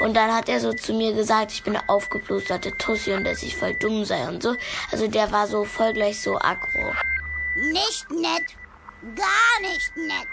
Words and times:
Und 0.00 0.16
dann 0.16 0.34
hat 0.34 0.48
er 0.48 0.60
so 0.60 0.72
zu 0.72 0.94
mir 0.94 1.12
gesagt, 1.12 1.52
ich 1.52 1.62
bin 1.62 1.76
eine 1.76 1.88
aufgeplusterte 1.88 2.76
Tussi 2.78 3.12
und 3.12 3.24
dass 3.24 3.42
ich 3.42 3.54
voll 3.56 3.74
dumm 3.74 4.04
sei 4.04 4.26
und 4.26 4.42
so. 4.42 4.56
Also 4.90 5.06
der 5.06 5.30
war 5.30 5.46
so 5.46 5.64
voll 5.64 5.92
gleich 5.92 6.20
so 6.20 6.38
aggro. 6.38 6.92
Nicht 7.54 8.10
nett. 8.10 8.56
Gar 9.14 9.70
nicht 9.70 9.94
nett. 9.96 10.28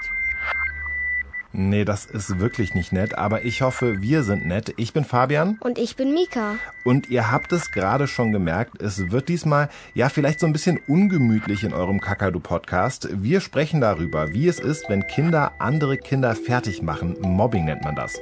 Nee, 1.59 1.85
das 1.85 2.05
ist 2.05 2.39
wirklich 2.39 2.75
nicht 2.75 2.93
nett, 2.93 3.17
aber 3.17 3.43
ich 3.43 3.61
hoffe, 3.61 4.01
wir 4.01 4.23
sind 4.23 4.45
nett. 4.45 4.73
Ich 4.77 4.93
bin 4.93 5.03
Fabian. 5.03 5.57
Und 5.61 5.79
ich 5.79 5.95
bin 5.95 6.13
Mika. 6.13 6.55
Und 6.83 7.09
ihr 7.09 7.31
habt 7.31 7.51
es 7.51 7.71
gerade 7.71 8.07
schon 8.07 8.31
gemerkt, 8.31 8.81
es 8.81 9.11
wird 9.11 9.27
diesmal 9.27 9.69
ja 9.95 10.09
vielleicht 10.09 10.39
so 10.39 10.45
ein 10.45 10.53
bisschen 10.53 10.79
ungemütlich 10.87 11.63
in 11.63 11.73
eurem 11.73 11.99
Kakadu-Podcast. 11.99 13.09
Wir 13.11 13.41
sprechen 13.41 13.81
darüber, 13.81 14.33
wie 14.33 14.47
es 14.47 14.59
ist, 14.59 14.87
wenn 14.87 15.07
Kinder 15.07 15.53
andere 15.59 15.97
Kinder 15.97 16.35
fertig 16.35 16.81
machen. 16.83 17.17
Mobbing 17.21 17.65
nennt 17.65 17.83
man 17.83 17.95
das. 17.95 18.21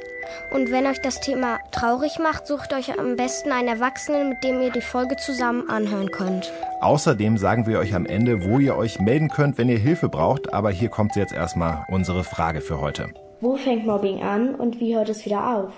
Und 0.52 0.72
wenn 0.72 0.86
euch 0.86 1.02
das 1.02 1.20
Thema 1.20 1.60
traurig 1.72 2.20
macht, 2.20 2.48
sucht 2.48 2.74
euch 2.74 2.98
am 3.00 3.16
besten 3.16 3.52
einen 3.52 3.68
Erwachsenen, 3.68 4.30
mit 4.30 4.44
dem 4.44 4.62
ihr 4.62 4.72
die 4.72 4.82
Folge 4.82 5.16
zusammen 5.18 5.70
anhören 5.70 6.12
könnt. 6.12 6.52
Außerdem 6.82 7.38
sagen 7.38 7.68
wir 7.68 7.80
euch 7.80 7.96
am 7.96 8.06
Ende, 8.06 8.44
wo 8.44 8.60
ihr 8.60 8.76
euch 8.76 9.00
melden 9.00 9.30
könnt, 9.30 9.58
wenn 9.58 9.70
ihr 9.70 9.78
Hilfe 9.78 10.10
braucht. 10.10 10.54
Aber 10.54 10.72
hier 10.72 10.90
kommt 10.90 11.16
jetzt 11.16 11.34
erstmal 11.34 11.86
unsere 11.90 12.24
Frage 12.24 12.62
für 12.62 12.80
heute. 12.80 13.10
Wo 13.42 13.58
fängt 13.58 13.86
Mobbing 13.86 14.24
an 14.24 14.56
und 14.56 14.80
wie 14.80 14.96
hört 14.96 15.10
es 15.10 15.26
wieder 15.26 15.56
auf? 15.56 15.74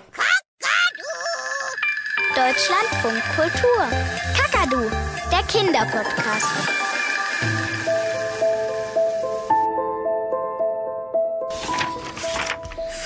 Deutschlandfunk 2.34 3.20
Kultur. 3.34 3.82
Kakadu, 4.36 4.88
der 5.32 5.42
Kinderpodcast. 5.48 6.87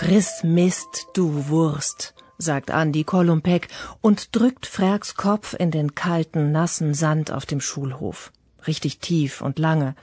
Friss 0.04 0.42
Mist, 0.42 1.06
du 1.14 1.48
Wurst, 1.48 2.14
sagt 2.36 2.72
Andi 2.72 3.04
Kolumbek 3.04 3.68
und 4.00 4.34
drückt 4.34 4.66
Frerks 4.66 5.14
Kopf 5.14 5.54
in 5.56 5.70
den 5.70 5.94
kalten, 5.94 6.50
nassen 6.50 6.92
Sand 6.92 7.30
auf 7.30 7.46
dem 7.46 7.60
Schulhof. 7.60 8.32
Richtig 8.66 8.98
tief 8.98 9.42
und 9.42 9.60
lange. 9.60 9.94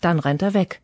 Dann 0.00 0.18
rennt 0.18 0.42
er 0.42 0.54
weg. 0.54 0.82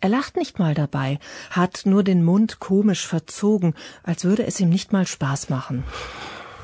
Er 0.00 0.10
lacht 0.10 0.36
nicht 0.36 0.58
mal 0.58 0.74
dabei, 0.74 1.20
hat 1.50 1.86
nur 1.86 2.02
den 2.04 2.22
Mund 2.22 2.60
komisch 2.60 3.06
verzogen, 3.06 3.74
als 4.02 4.24
würde 4.24 4.44
es 4.44 4.60
ihm 4.60 4.68
nicht 4.68 4.92
mal 4.92 5.06
Spaß 5.06 5.48
machen. 5.48 5.82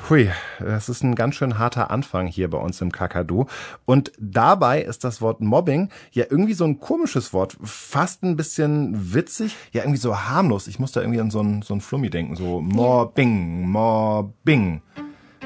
Hui, 0.09 0.31
das 0.59 0.89
ist 0.89 1.03
ein 1.03 1.13
ganz 1.13 1.35
schön 1.35 1.59
harter 1.59 1.91
Anfang 1.91 2.25
hier 2.25 2.49
bei 2.49 2.57
uns 2.57 2.81
im 2.81 2.91
Kakadu. 2.91 3.45
Und 3.85 4.11
dabei 4.17 4.81
ist 4.81 5.03
das 5.03 5.21
Wort 5.21 5.39
Mobbing 5.39 5.89
ja 6.11 6.25
irgendwie 6.27 6.55
so 6.55 6.65
ein 6.65 6.79
komisches 6.79 7.31
Wort, 7.31 7.55
fast 7.61 8.23
ein 8.23 8.35
bisschen 8.35 9.13
witzig, 9.13 9.55
ja 9.71 9.83
irgendwie 9.83 9.99
so 9.99 10.17
harmlos. 10.17 10.67
Ich 10.67 10.79
muss 10.79 10.93
da 10.93 11.01
irgendwie 11.01 11.19
an 11.19 11.29
so 11.29 11.43
ein, 11.43 11.61
so 11.61 11.75
ein 11.75 11.81
Flummi 11.81 12.09
denken, 12.09 12.35
so 12.35 12.59
Mobbing, 12.59 13.69
Mobbing. 13.69 14.81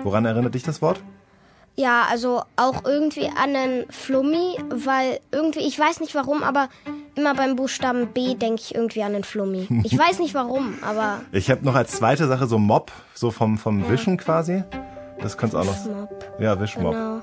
Woran 0.01 0.23
erinnert 0.23 0.55
dich 0.55 0.63
das 0.63 0.81
Wort? 0.81 1.03
Ja, 1.75 2.05
also 2.09 2.43
auch 2.55 2.85
irgendwie 2.85 3.27
an 3.27 3.55
einen 3.57 3.91
Flummi, 3.91 4.59
weil 4.69 5.19
irgendwie, 5.33 5.67
ich 5.67 5.77
weiß 5.77 5.99
nicht 5.99 6.15
warum, 6.15 6.41
aber 6.41 6.69
immer 7.15 7.35
beim 7.35 7.55
Buchstaben 7.55 8.07
B 8.07 8.35
denke 8.35 8.61
ich 8.61 8.75
irgendwie 8.75 9.03
an 9.03 9.13
einen 9.15 9.23
Flummi. 9.23 9.67
Ich 9.83 9.97
weiß 9.97 10.19
nicht 10.19 10.33
warum, 10.33 10.75
aber. 10.81 11.21
Ich 11.31 11.49
habe 11.49 11.65
noch 11.65 11.75
als 11.75 11.91
zweite 11.91 12.27
Sache 12.27 12.47
so 12.47 12.57
Mob, 12.57 12.91
so 13.13 13.31
vom, 13.31 13.57
vom 13.57 13.81
ja. 13.81 13.89
Wischen 13.89 14.17
quasi. 14.17 14.63
Das 15.19 15.37
könnte 15.37 15.59
auch 15.59 15.65
noch. 15.65 15.73
Wischmob. 15.73 16.09
Ja, 16.39 16.59
Wischmob. 16.59 16.93
Genau. 16.93 17.21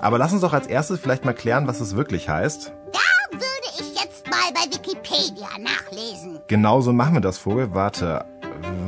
Aber 0.00 0.18
lass 0.18 0.32
uns 0.32 0.42
doch 0.42 0.52
als 0.52 0.66
erstes 0.66 1.00
vielleicht 1.00 1.24
mal 1.24 1.32
klären, 1.32 1.66
was 1.66 1.80
es 1.80 1.96
wirklich 1.96 2.28
heißt. 2.28 2.72
Da 2.92 3.38
würde 3.38 3.68
ich 3.78 4.00
jetzt 4.00 4.26
mal 4.30 4.52
bei 4.52 4.66
Wikipedia 4.74 5.48
nachlesen. 5.58 6.40
Genauso 6.48 6.92
machen 6.92 7.14
wir 7.14 7.20
das, 7.20 7.38
Vogel. 7.38 7.72
Warte. 7.74 8.24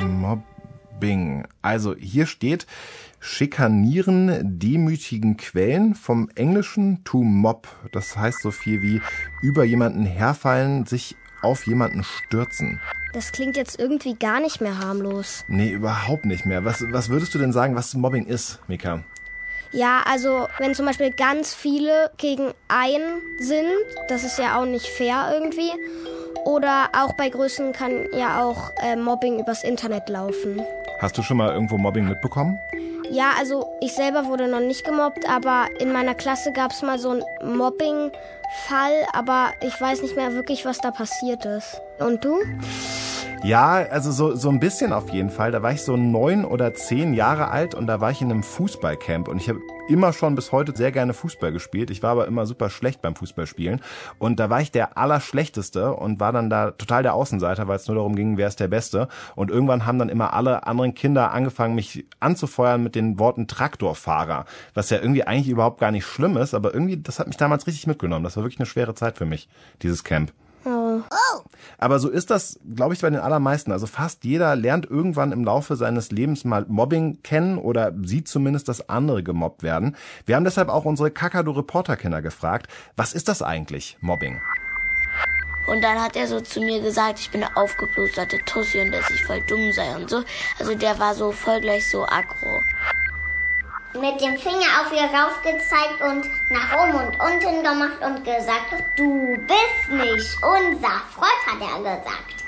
Mobbing. 0.00 1.46
Also 1.62 1.94
hier 1.94 2.26
steht, 2.26 2.66
schikanieren, 3.22 4.58
demütigen 4.58 5.36
Quellen 5.36 5.94
vom 5.94 6.28
Englischen 6.34 7.04
to 7.04 7.22
mob. 7.22 7.68
Das 7.92 8.16
heißt 8.16 8.42
so 8.42 8.50
viel 8.50 8.82
wie 8.82 9.00
über 9.40 9.62
jemanden 9.62 10.04
herfallen, 10.04 10.86
sich 10.86 11.16
auf 11.40 11.66
jemanden 11.66 12.02
stürzen. 12.02 12.80
Das 13.12 13.30
klingt 13.30 13.56
jetzt 13.56 13.78
irgendwie 13.78 14.14
gar 14.14 14.40
nicht 14.40 14.60
mehr 14.60 14.78
harmlos. 14.78 15.44
Nee, 15.46 15.70
überhaupt 15.70 16.24
nicht 16.24 16.46
mehr. 16.46 16.64
Was, 16.64 16.84
was 16.90 17.10
würdest 17.10 17.34
du 17.34 17.38
denn 17.38 17.52
sagen, 17.52 17.76
was 17.76 17.94
Mobbing 17.94 18.26
ist, 18.26 18.58
Mika? 18.66 19.04
Ja, 19.70 20.02
also 20.04 20.48
wenn 20.58 20.74
zum 20.74 20.86
Beispiel 20.86 21.10
ganz 21.10 21.54
viele 21.54 22.10
gegen 22.18 22.50
einen 22.68 23.22
sind, 23.38 23.64
das 24.08 24.24
ist 24.24 24.38
ja 24.38 24.60
auch 24.60 24.66
nicht 24.66 24.86
fair 24.86 25.30
irgendwie. 25.32 25.70
Oder 26.44 26.90
auch 26.92 27.12
bei 27.12 27.28
Größen 27.28 27.72
kann 27.72 28.06
ja 28.12 28.42
auch 28.42 28.72
äh, 28.82 28.96
Mobbing 28.96 29.38
übers 29.38 29.62
Internet 29.62 30.08
laufen. 30.08 30.60
Hast 30.98 31.16
du 31.16 31.22
schon 31.22 31.36
mal 31.36 31.52
irgendwo 31.52 31.78
Mobbing 31.78 32.08
mitbekommen? 32.08 32.58
Ja, 33.10 33.32
also 33.38 33.66
ich 33.80 33.92
selber 33.92 34.26
wurde 34.26 34.48
noch 34.48 34.60
nicht 34.60 34.84
gemobbt, 34.84 35.28
aber 35.28 35.66
in 35.80 35.92
meiner 35.92 36.14
Klasse 36.14 36.52
gab 36.52 36.72
es 36.72 36.82
mal 36.82 36.98
so 36.98 37.10
einen 37.10 37.56
Mobbing-Fall, 37.56 39.06
aber 39.12 39.52
ich 39.60 39.78
weiß 39.78 40.02
nicht 40.02 40.16
mehr 40.16 40.34
wirklich, 40.34 40.64
was 40.64 40.78
da 40.78 40.90
passiert 40.90 41.44
ist. 41.44 41.80
Und 41.98 42.24
du? 42.24 42.38
Ja, 43.44 43.72
also 43.90 44.12
so, 44.12 44.36
so 44.36 44.50
ein 44.50 44.60
bisschen 44.60 44.92
auf 44.92 45.10
jeden 45.10 45.28
Fall. 45.28 45.50
Da 45.50 45.64
war 45.64 45.72
ich 45.72 45.82
so 45.82 45.96
neun 45.96 46.44
oder 46.44 46.74
zehn 46.74 47.12
Jahre 47.12 47.48
alt 47.48 47.74
und 47.74 47.88
da 47.88 48.00
war 48.00 48.12
ich 48.12 48.22
in 48.22 48.30
einem 48.30 48.44
Fußballcamp 48.44 49.26
und 49.26 49.38
ich 49.38 49.48
habe 49.48 49.58
immer 49.88 50.12
schon 50.12 50.36
bis 50.36 50.52
heute 50.52 50.76
sehr 50.76 50.92
gerne 50.92 51.12
Fußball 51.12 51.50
gespielt. 51.50 51.90
Ich 51.90 52.04
war 52.04 52.12
aber 52.12 52.28
immer 52.28 52.46
super 52.46 52.70
schlecht 52.70 53.02
beim 53.02 53.16
Fußballspielen 53.16 53.80
und 54.20 54.38
da 54.38 54.48
war 54.48 54.60
ich 54.60 54.70
der 54.70 54.96
Allerschlechteste 54.96 55.92
und 55.92 56.20
war 56.20 56.30
dann 56.30 56.50
da 56.50 56.70
total 56.70 57.02
der 57.02 57.14
Außenseiter, 57.14 57.66
weil 57.66 57.74
es 57.76 57.88
nur 57.88 57.96
darum 57.96 58.14
ging, 58.14 58.36
wer 58.36 58.46
ist 58.46 58.60
der 58.60 58.68
Beste. 58.68 59.08
Und 59.34 59.50
irgendwann 59.50 59.86
haben 59.86 59.98
dann 59.98 60.08
immer 60.08 60.34
alle 60.34 60.64
anderen 60.68 60.94
Kinder 60.94 61.32
angefangen, 61.32 61.74
mich 61.74 62.06
anzufeuern 62.20 62.80
mit 62.80 62.94
den 62.94 63.18
Worten 63.18 63.48
Traktorfahrer, 63.48 64.44
was 64.74 64.90
ja 64.90 64.98
irgendwie 64.98 65.24
eigentlich 65.24 65.48
überhaupt 65.48 65.80
gar 65.80 65.90
nicht 65.90 66.06
schlimm 66.06 66.36
ist, 66.36 66.54
aber 66.54 66.72
irgendwie, 66.72 66.96
das 66.96 67.18
hat 67.18 67.26
mich 67.26 67.38
damals 67.38 67.66
richtig 67.66 67.88
mitgenommen. 67.88 68.22
Das 68.22 68.36
war 68.36 68.44
wirklich 68.44 68.60
eine 68.60 68.66
schwere 68.66 68.94
Zeit 68.94 69.18
für 69.18 69.26
mich, 69.26 69.48
dieses 69.82 70.04
Camp. 70.04 70.32
Aber 71.78 71.98
so 71.98 72.08
ist 72.08 72.30
das, 72.30 72.58
glaube 72.74 72.94
ich, 72.94 73.00
bei 73.00 73.10
den 73.10 73.20
allermeisten. 73.20 73.72
Also 73.72 73.86
fast 73.86 74.24
jeder 74.24 74.56
lernt 74.56 74.88
irgendwann 74.88 75.32
im 75.32 75.44
Laufe 75.44 75.76
seines 75.76 76.10
Lebens 76.10 76.44
mal 76.44 76.64
Mobbing 76.68 77.22
kennen 77.22 77.58
oder 77.58 77.92
sieht 78.02 78.28
zumindest, 78.28 78.68
dass 78.68 78.88
andere 78.88 79.22
gemobbt 79.22 79.62
werden. 79.62 79.96
Wir 80.26 80.36
haben 80.36 80.44
deshalb 80.44 80.68
auch 80.68 80.84
unsere 80.84 81.10
Kakadu-Reporterkinder 81.10 82.22
gefragt, 82.22 82.68
was 82.96 83.12
ist 83.12 83.28
das 83.28 83.42
eigentlich, 83.42 83.96
Mobbing? 84.00 84.40
Und 85.66 85.82
dann 85.82 86.00
hat 86.00 86.16
er 86.16 86.26
so 86.26 86.40
zu 86.40 86.60
mir 86.60 86.80
gesagt, 86.80 87.20
ich 87.20 87.30
bin 87.30 87.44
aufgeplusterte 87.44 88.38
Tussi 88.44 88.80
und 88.80 88.90
dass 88.90 89.08
ich 89.10 89.24
voll 89.24 89.40
dumm 89.46 89.72
sei 89.72 89.94
und 89.94 90.10
so. 90.10 90.24
Also 90.58 90.74
der 90.74 90.98
war 90.98 91.14
so 91.14 91.30
voll 91.30 91.60
gleich 91.60 91.88
so 91.88 92.04
aggro 92.04 92.60
mit 93.94 94.20
dem 94.20 94.36
Finger 94.38 94.80
auf 94.80 94.92
ihr 94.92 95.04
raufgezeigt 95.04 96.00
und 96.00 96.28
nach 96.50 96.82
oben 96.82 96.94
und 96.94 97.20
unten 97.20 97.62
gemacht 97.62 97.98
und 98.04 98.24
gesagt, 98.24 98.74
du 98.96 99.36
bist 99.46 99.90
nicht 99.90 100.36
unser 100.42 101.02
Freund, 101.10 101.42
hat 101.46 101.60
er 101.60 101.78
gesagt. 101.78 102.42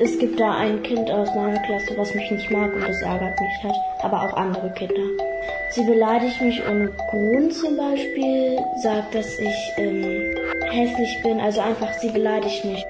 Es 0.00 0.16
gibt 0.18 0.38
da 0.38 0.52
ein 0.52 0.80
Kind 0.82 1.10
aus 1.10 1.28
meiner 1.34 1.60
Klasse, 1.62 1.96
was 1.96 2.14
mich 2.14 2.30
nicht 2.30 2.50
mag 2.50 2.72
und 2.72 2.82
das 2.82 3.02
ärgert 3.02 3.40
mich 3.40 3.64
halt, 3.64 3.74
aber 4.02 4.22
auch 4.22 4.36
andere 4.36 4.70
Kinder. 4.74 5.24
Sie 5.70 5.84
beleidigt 5.84 6.40
mich 6.40 6.62
ohne 6.68 6.88
Grund 7.10 7.52
zum 7.52 7.76
Beispiel, 7.76 8.58
sagt, 8.82 9.14
dass 9.14 9.38
ich 9.38 9.72
ähm, 9.76 10.36
hässlich 10.70 11.20
bin, 11.22 11.40
also 11.40 11.60
einfach 11.60 11.92
sie 11.94 12.10
beleidigt 12.10 12.64
mich. 12.64 12.84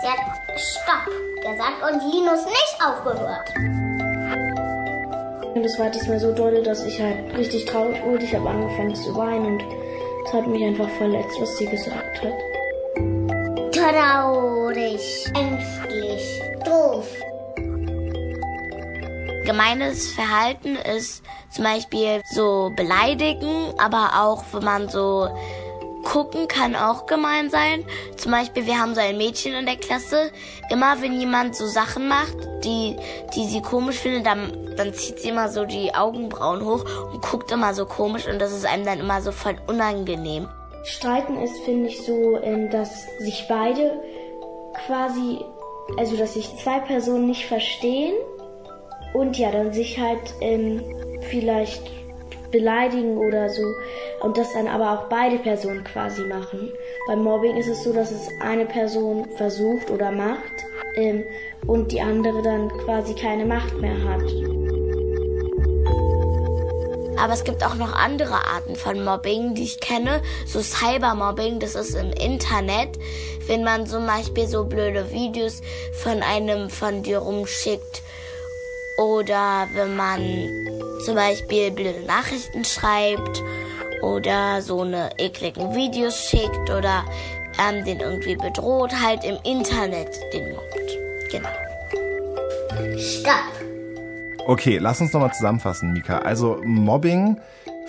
Sie 0.00 0.08
hat 0.08 0.60
Stopp 0.60 1.06
gesagt 1.40 1.82
und 1.82 2.12
Linus 2.12 2.44
nicht 2.44 2.78
aufgehört. 2.84 3.81
Und 5.62 5.68
das 5.68 5.78
war 5.78 5.90
diesmal 5.90 6.18
so 6.18 6.32
doll, 6.32 6.60
dass 6.64 6.84
ich 6.84 7.00
halt 7.00 7.38
richtig 7.38 7.64
traurig 7.66 8.02
wurde. 8.04 8.24
Ich 8.24 8.34
habe 8.34 8.50
angefangen 8.50 8.96
zu 8.96 9.14
weinen 9.14 9.46
und 9.46 9.64
es 10.26 10.32
hat 10.32 10.44
mich 10.48 10.60
einfach 10.64 10.88
verletzt, 10.98 11.36
was 11.38 11.56
sie 11.56 11.66
gesagt 11.66 12.20
hat. 12.20 12.34
Traurig, 13.70 15.24
ängstlich, 15.36 16.42
doof. 16.64 17.06
Gemeines 19.44 20.10
Verhalten 20.10 20.74
ist 20.96 21.22
zum 21.52 21.62
Beispiel 21.62 22.22
so 22.32 22.72
beleidigen, 22.74 23.72
aber 23.78 24.20
auch 24.20 24.42
wenn 24.52 24.64
man 24.64 24.88
so 24.88 25.28
gucken 26.02 26.48
kann 26.48 26.76
auch 26.76 27.06
gemein 27.06 27.50
sein. 27.50 27.84
Zum 28.16 28.32
Beispiel, 28.32 28.66
wir 28.66 28.78
haben 28.78 28.94
so 28.94 29.00
ein 29.00 29.16
Mädchen 29.16 29.54
in 29.54 29.66
der 29.66 29.76
Klasse. 29.76 30.30
Immer 30.70 31.00
wenn 31.00 31.18
jemand 31.18 31.56
so 31.56 31.66
Sachen 31.66 32.08
macht, 32.08 32.36
die, 32.64 32.96
die 33.34 33.46
sie 33.46 33.62
komisch 33.62 33.98
findet, 33.98 34.26
dann, 34.26 34.74
dann 34.76 34.92
zieht 34.94 35.20
sie 35.20 35.28
immer 35.28 35.48
so 35.48 35.64
die 35.64 35.94
Augenbrauen 35.94 36.64
hoch 36.64 36.84
und 37.12 37.22
guckt 37.22 37.50
immer 37.52 37.74
so 37.74 37.86
komisch 37.86 38.26
und 38.26 38.38
das 38.40 38.52
ist 38.52 38.66
einem 38.66 38.84
dann 38.84 39.00
immer 39.00 39.20
so 39.22 39.32
voll 39.32 39.56
unangenehm. 39.66 40.48
Streiten 40.84 41.40
ist, 41.40 41.58
finde 41.64 41.88
ich, 41.88 42.02
so, 42.02 42.38
ähm, 42.42 42.70
dass 42.70 43.06
sich 43.18 43.46
beide 43.48 44.00
quasi, 44.86 45.38
also 45.96 46.16
dass 46.16 46.34
sich 46.34 46.48
zwei 46.56 46.80
Personen 46.80 47.26
nicht 47.26 47.46
verstehen 47.46 48.14
und 49.14 49.38
ja, 49.38 49.50
dann 49.52 49.72
sich 49.72 49.98
halt 49.98 50.34
ähm, 50.40 50.82
vielleicht 51.30 51.82
beleidigen 52.52 53.18
oder 53.18 53.48
so 53.48 53.74
und 54.20 54.36
das 54.36 54.52
dann 54.52 54.68
aber 54.68 54.92
auch 54.92 55.08
beide 55.08 55.38
Personen 55.38 55.82
quasi 55.82 56.22
machen. 56.22 56.72
Beim 57.08 57.22
Mobbing 57.24 57.56
ist 57.56 57.68
es 57.68 57.82
so, 57.82 57.92
dass 57.92 58.12
es 58.12 58.28
eine 58.40 58.66
Person 58.66 59.26
versucht 59.36 59.90
oder 59.90 60.12
macht 60.12 60.64
ähm, 60.96 61.24
und 61.66 61.90
die 61.90 62.00
andere 62.00 62.42
dann 62.42 62.68
quasi 62.84 63.14
keine 63.14 63.44
Macht 63.44 63.80
mehr 63.80 63.96
hat. 64.04 64.22
Aber 67.22 67.34
es 67.34 67.44
gibt 67.44 67.64
auch 67.64 67.76
noch 67.76 67.92
andere 67.92 68.34
Arten 68.34 68.74
von 68.74 69.04
Mobbing, 69.04 69.54
die 69.54 69.62
ich 69.62 69.78
kenne. 69.78 70.22
So 70.44 70.60
Cybermobbing, 70.60 71.60
das 71.60 71.76
ist 71.76 71.94
im 71.94 72.10
Internet. 72.10 72.98
Wenn 73.46 73.62
man 73.62 73.86
zum 73.86 74.06
Beispiel 74.06 74.48
so 74.48 74.64
blöde 74.64 75.12
Videos 75.12 75.60
von 75.92 76.20
einem 76.20 76.68
von 76.68 77.04
dir 77.04 77.18
rumschickt. 77.18 78.02
Oder 78.98 79.68
wenn 79.72 79.94
man 79.94 80.20
zum 81.04 81.14
Beispiel 81.14 81.70
blöde 81.70 82.00
Nachrichten 82.06 82.64
schreibt. 82.64 83.42
Oder 84.02 84.62
so 84.62 84.80
eine 84.80 85.10
ekligen 85.18 85.74
Videos 85.74 86.16
schickt. 86.16 86.70
Oder 86.70 87.04
ähm, 87.58 87.84
den 87.84 88.00
irgendwie 88.00 88.36
bedroht. 88.36 88.92
Halt 89.00 89.24
im 89.24 89.38
Internet 89.44 90.08
den 90.32 90.52
mobbt. 90.52 90.98
Genau. 91.30 91.48
Stopp. 92.98 93.52
Okay, 94.46 94.78
lass 94.78 95.00
uns 95.00 95.12
nochmal 95.12 95.32
zusammenfassen, 95.32 95.92
Mika. 95.92 96.18
Also 96.18 96.60
Mobbing 96.64 97.40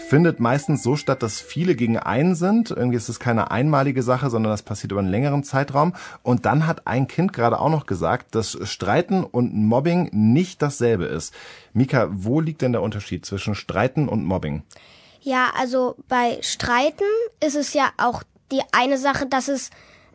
findet 0.08 0.40
meistens 0.40 0.84
so 0.84 0.96
statt, 0.96 1.24
dass 1.24 1.40
viele 1.40 1.76
gegen 1.76 1.98
einen 1.98 2.36
sind. 2.36 2.72
Irgendwie 2.72 2.98
ist 2.98 3.10
es 3.10 3.20
keine 3.20 3.52
einmalige 3.52 4.04
Sache, 4.04 4.30
sondern 4.30 4.52
das 4.52 4.62
passiert 4.62 4.92
über 4.92 5.02
einen 5.02 5.10
längeren 5.10 5.44
Zeitraum. 5.44 5.94
Und 6.22 6.46
dann 6.46 6.68
hat 6.68 6.88
ein 6.88 7.08
Kind 7.08 7.34
gerade 7.34 7.60
auch 7.60 7.70
noch 7.70 7.86
gesagt, 7.86 8.36
dass 8.36 8.58
Streiten 8.64 9.24
und 9.24 9.54
Mobbing 9.54 10.10
nicht 10.12 10.62
dasselbe 10.62 11.06
ist. 11.06 11.34
Mika, 11.74 12.10
wo 12.12 12.40
liegt 12.40 12.62
denn 12.62 12.74
der 12.74 12.82
Unterschied 12.82 13.26
zwischen 13.26 13.56
Streiten 13.56 14.08
und 14.08 14.24
Mobbing? 14.26 14.64
Ja, 15.22 15.52
also 15.58 15.96
bei 16.08 16.38
Streiten 16.42 17.06
ist 17.40 17.56
es 17.56 17.74
ja 17.74 17.92
auch 17.98 18.24
die 18.52 18.62
eine 18.72 18.98
Sache, 18.98 19.26
dass 19.26 19.48
es 19.48 19.70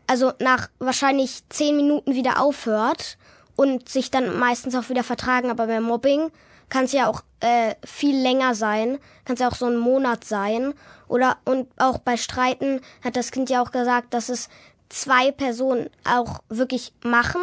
also 0.06 0.32
nach 0.40 0.68
wahrscheinlich 0.78 1.42
zehn 1.48 1.76
Minuten 1.76 2.14
wieder 2.14 2.40
aufhört 2.40 3.18
und 3.56 3.88
sich 3.88 4.10
dann 4.10 4.38
meistens 4.38 4.74
auch 4.74 4.88
wieder 4.88 5.02
vertragen. 5.02 5.50
Aber 5.50 5.66
bei 5.66 5.80
Mobbing 5.80 6.30
kann 6.68 6.84
es 6.84 6.92
ja 6.92 7.08
auch 7.08 7.22
äh, 7.40 7.74
viel 7.84 8.16
länger 8.20 8.54
sein, 8.54 8.98
kann 9.24 9.34
es 9.34 9.40
ja 9.40 9.48
auch 9.48 9.54
so 9.54 9.66
ein 9.66 9.76
Monat 9.76 10.24
sein. 10.24 10.74
Oder 11.08 11.38
und 11.44 11.68
auch 11.78 11.98
bei 11.98 12.16
Streiten 12.16 12.80
hat 13.02 13.16
das 13.16 13.30
Kind 13.30 13.50
ja 13.50 13.62
auch 13.62 13.70
gesagt, 13.70 14.14
dass 14.14 14.28
es 14.28 14.48
zwei 14.88 15.32
Personen 15.32 15.90
auch 16.04 16.40
wirklich 16.48 16.92
machen. 17.02 17.40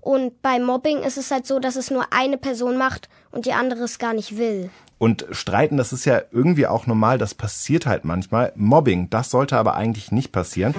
Und 0.00 0.42
bei 0.42 0.58
Mobbing 0.58 0.98
ist 1.02 1.16
es 1.16 1.30
halt 1.30 1.46
so, 1.46 1.58
dass 1.58 1.76
es 1.76 1.90
nur 1.90 2.12
eine 2.12 2.36
Person 2.36 2.76
macht 2.76 3.08
und 3.30 3.46
die 3.46 3.54
andere 3.54 3.84
es 3.84 3.98
gar 3.98 4.12
nicht 4.12 4.36
will. 4.36 4.70
Und 4.98 5.26
Streiten, 5.30 5.76
das 5.76 5.92
ist 5.92 6.04
ja 6.04 6.22
irgendwie 6.30 6.66
auch 6.66 6.86
normal, 6.86 7.18
das 7.18 7.34
passiert 7.34 7.86
halt 7.86 8.04
manchmal. 8.04 8.52
Mobbing, 8.54 9.10
das 9.10 9.30
sollte 9.30 9.56
aber 9.56 9.74
eigentlich 9.74 10.12
nicht 10.12 10.30
passieren. 10.30 10.74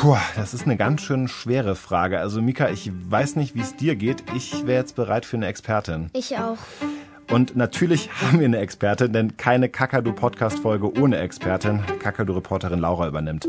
Puh, 0.00 0.16
das 0.36 0.54
ist 0.54 0.64
eine 0.64 0.76
ganz 0.76 1.00
schön 1.02 1.26
schwere 1.26 1.74
Frage. 1.74 2.20
Also 2.20 2.40
Mika, 2.40 2.68
ich 2.68 2.92
weiß 3.10 3.34
nicht, 3.34 3.56
wie 3.56 3.62
es 3.62 3.74
dir 3.74 3.96
geht. 3.96 4.22
Ich 4.32 4.64
wäre 4.64 4.78
jetzt 4.78 4.94
bereit 4.94 5.24
für 5.24 5.36
eine 5.36 5.48
Expertin. 5.48 6.08
Ich 6.12 6.38
auch. 6.38 6.58
Und 7.32 7.56
natürlich 7.56 8.08
haben 8.22 8.38
wir 8.38 8.46
eine 8.46 8.58
Expertin, 8.58 9.12
denn 9.12 9.36
keine 9.36 9.68
Kakadu-Podcast-Folge 9.68 11.00
ohne 11.00 11.18
Expertin. 11.18 11.82
Kakadu-Reporterin 11.98 12.78
Laura 12.78 13.08
übernimmt. 13.08 13.48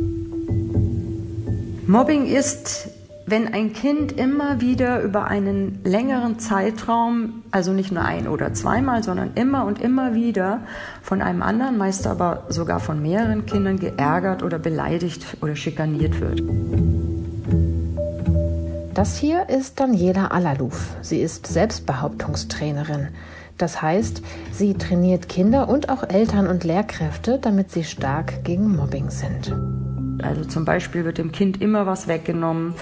Mobbing 1.85 2.25
ist 2.25 2.89
wenn 3.29 3.53
ein 3.53 3.73
Kind 3.73 4.11
immer 4.11 4.61
wieder 4.61 5.01
über 5.01 5.25
einen 5.25 5.83
längeren 5.83 6.39
Zeitraum, 6.39 7.43
also 7.51 7.73
nicht 7.73 7.91
nur 7.91 8.03
ein 8.03 8.27
oder 8.27 8.53
zweimal, 8.53 9.03
sondern 9.03 9.33
immer 9.35 9.65
und 9.65 9.81
immer 9.81 10.15
wieder 10.15 10.61
von 11.01 11.21
einem 11.21 11.41
anderen, 11.41 11.77
meist 11.77 12.07
aber 12.07 12.45
sogar 12.49 12.79
von 12.79 13.01
mehreren 13.01 13.45
Kindern 13.45 13.79
geärgert 13.79 14.41
oder 14.41 14.57
beleidigt 14.57 15.37
oder 15.41 15.55
schikaniert 15.55 16.19
wird. 16.19 16.41
Das 18.93 19.17
hier 19.17 19.47
ist 19.47 19.79
Daniela 19.79 20.27
Alaluf. 20.31 20.95
Sie 21.01 21.21
ist 21.21 21.47
Selbstbehauptungstrainerin. 21.47 23.09
Das 23.57 23.81
heißt, 23.81 24.21
sie 24.51 24.73
trainiert 24.73 25.29
Kinder 25.29 25.69
und 25.69 25.89
auch 25.89 26.03
Eltern 26.03 26.47
und 26.47 26.63
Lehrkräfte, 26.63 27.39
damit 27.39 27.71
sie 27.71 27.83
stark 27.83 28.43
gegen 28.43 28.75
Mobbing 28.75 29.09
sind. 29.09 29.53
Also 30.23 30.45
zum 30.45 30.65
Beispiel 30.65 31.05
wird 31.05 31.17
dem 31.17 31.31
Kind 31.31 31.61
immer 31.61 31.85
was 31.85 32.07
weggenommen 32.07 32.73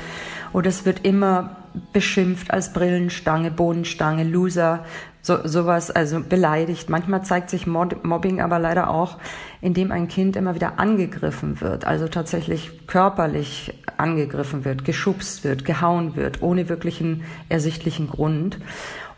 oder 0.54 0.70
es 0.70 0.86
wird 0.86 1.06
immer 1.06 1.58
beschimpft 1.94 2.52
als 2.52 2.74
Brillenstange, 2.74 3.52
Bohnenstange, 3.52 4.24
Loser, 4.24 4.86
so, 5.22 5.46
sowas, 5.46 5.92
also 5.92 6.22
beleidigt. 6.22 6.90
Manchmal 6.90 7.24
zeigt 7.24 7.50
sich 7.50 7.68
Mobbing 7.68 8.42
aber 8.42 8.60
leider 8.60 8.90
auch, 8.90 9.18
indem 9.62 9.92
ein 9.92 10.08
Kind 10.08 10.36
immer 10.36 10.56
wieder 10.56 10.80
angegriffen 10.80 11.60
wird, 11.62 11.86
also 11.86 12.08
tatsächlich 12.08 12.88
körperlich 12.88 13.74
angegriffen 13.98 14.64
wird, 14.64 14.86
geschubst 14.86 15.44
wird, 15.44 15.66
gehauen 15.66 16.16
wird, 16.16 16.42
ohne 16.42 16.70
wirklichen 16.70 17.24
ersichtlichen 17.50 18.10
Grund. 18.10 18.58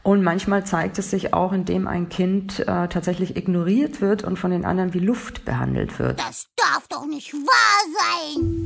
Und 0.01 0.23
manchmal 0.23 0.65
zeigt 0.65 0.97
es 0.97 1.11
sich 1.11 1.33
auch, 1.33 1.51
indem 1.51 1.87
ein 1.87 2.09
Kind 2.09 2.61
äh, 2.61 2.87
tatsächlich 2.87 3.35
ignoriert 3.35 4.01
wird 4.01 4.23
und 4.23 4.39
von 4.39 4.49
den 4.49 4.65
anderen 4.65 4.93
wie 4.93 4.99
Luft 4.99 5.45
behandelt 5.45 5.99
wird. 5.99 6.19
Das 6.19 6.47
darf 6.71 6.87
doch 6.87 7.05
nicht 7.05 7.33
wahr 7.33 7.81
sein! 7.99 8.59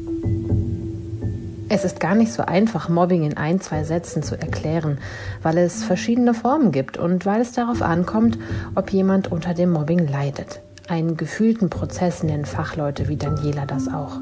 Es 1.70 1.86
ist 1.86 2.00
gar 2.00 2.16
nicht 2.16 2.32
so 2.32 2.44
einfach, 2.44 2.90
Mobbing 2.90 3.24
in 3.24 3.38
ein, 3.38 3.62
zwei 3.62 3.84
Sätzen 3.84 4.22
zu 4.22 4.40
erklären, 4.40 5.00
weil 5.42 5.58
es 5.58 5.84
verschiedene 5.84 6.34
Formen 6.34 6.72
gibt 6.72 6.98
und 6.98 7.26
weil 7.26 7.42
es 7.42 7.54
darauf 7.54 7.82
ankommt, 7.82 8.38
ob 8.76 8.92
jemand 8.92 9.32
unter 9.32 9.54
dem 9.54 9.72
Mobbing 9.72 10.08
leidet. 10.08 10.60
Einen 10.88 11.18
gefühlten 11.18 11.70
Prozess 11.70 12.22
nennen 12.24 12.46
Fachleute 12.46 13.08
wie 13.08 13.16
Daniela 13.16 13.66
das 13.66 13.88
auch. 13.88 14.20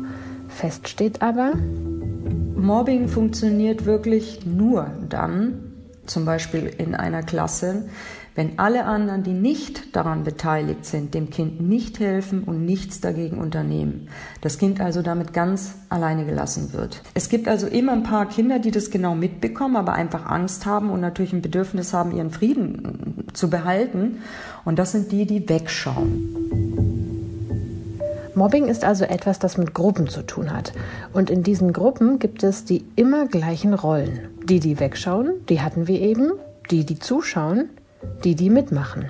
Fest 0.47 0.87
steht 0.87 1.21
aber, 1.21 1.53
Mobbing 2.55 3.07
funktioniert 3.07 3.85
wirklich 3.85 4.45
nur 4.45 4.91
dann, 5.09 5.73
zum 6.05 6.25
Beispiel 6.25 6.67
in 6.77 6.93
einer 6.93 7.23
Klasse, 7.23 7.89
wenn 8.35 8.59
alle 8.59 8.85
anderen, 8.85 9.23
die 9.23 9.33
nicht 9.33 9.95
daran 9.95 10.23
beteiligt 10.23 10.85
sind, 10.85 11.13
dem 11.13 11.29
Kind 11.29 11.61
nicht 11.61 11.99
helfen 11.99 12.43
und 12.43 12.65
nichts 12.65 13.01
dagegen 13.01 13.37
unternehmen. 13.39 14.07
Das 14.39 14.57
Kind 14.57 14.79
also 14.79 15.01
damit 15.01 15.33
ganz 15.33 15.75
alleine 15.89 16.25
gelassen 16.25 16.71
wird. 16.71 17.01
Es 17.13 17.27
gibt 17.27 17.47
also 17.47 17.67
immer 17.67 17.91
ein 17.91 18.03
paar 18.03 18.27
Kinder, 18.27 18.59
die 18.59 18.71
das 18.71 18.89
genau 18.89 19.15
mitbekommen, 19.15 19.75
aber 19.75 19.93
einfach 19.93 20.27
Angst 20.27 20.65
haben 20.65 20.89
und 20.89 21.01
natürlich 21.01 21.33
ein 21.33 21.41
Bedürfnis 21.41 21.93
haben, 21.93 22.15
ihren 22.15 22.31
Frieden 22.31 23.25
zu 23.33 23.49
behalten. 23.49 24.19
Und 24.63 24.79
das 24.79 24.93
sind 24.93 25.11
die, 25.11 25.25
die 25.25 25.47
wegschauen. 25.49 26.61
Mobbing 28.33 28.67
ist 28.67 28.85
also 28.85 29.03
etwas, 29.03 29.39
das 29.39 29.57
mit 29.57 29.73
Gruppen 29.73 30.07
zu 30.07 30.25
tun 30.25 30.53
hat. 30.53 30.71
Und 31.11 31.29
in 31.29 31.43
diesen 31.43 31.73
Gruppen 31.73 32.17
gibt 32.17 32.43
es 32.43 32.63
die 32.63 32.85
immer 32.95 33.27
gleichen 33.27 33.73
Rollen. 33.73 34.29
Die, 34.45 34.61
die 34.61 34.79
wegschauen, 34.79 35.33
die 35.49 35.59
hatten 35.59 35.87
wir 35.87 35.99
eben. 35.99 36.31
Die, 36.69 36.85
die 36.85 36.97
zuschauen, 36.97 37.69
die, 38.23 38.35
die 38.35 38.49
mitmachen. 38.49 39.09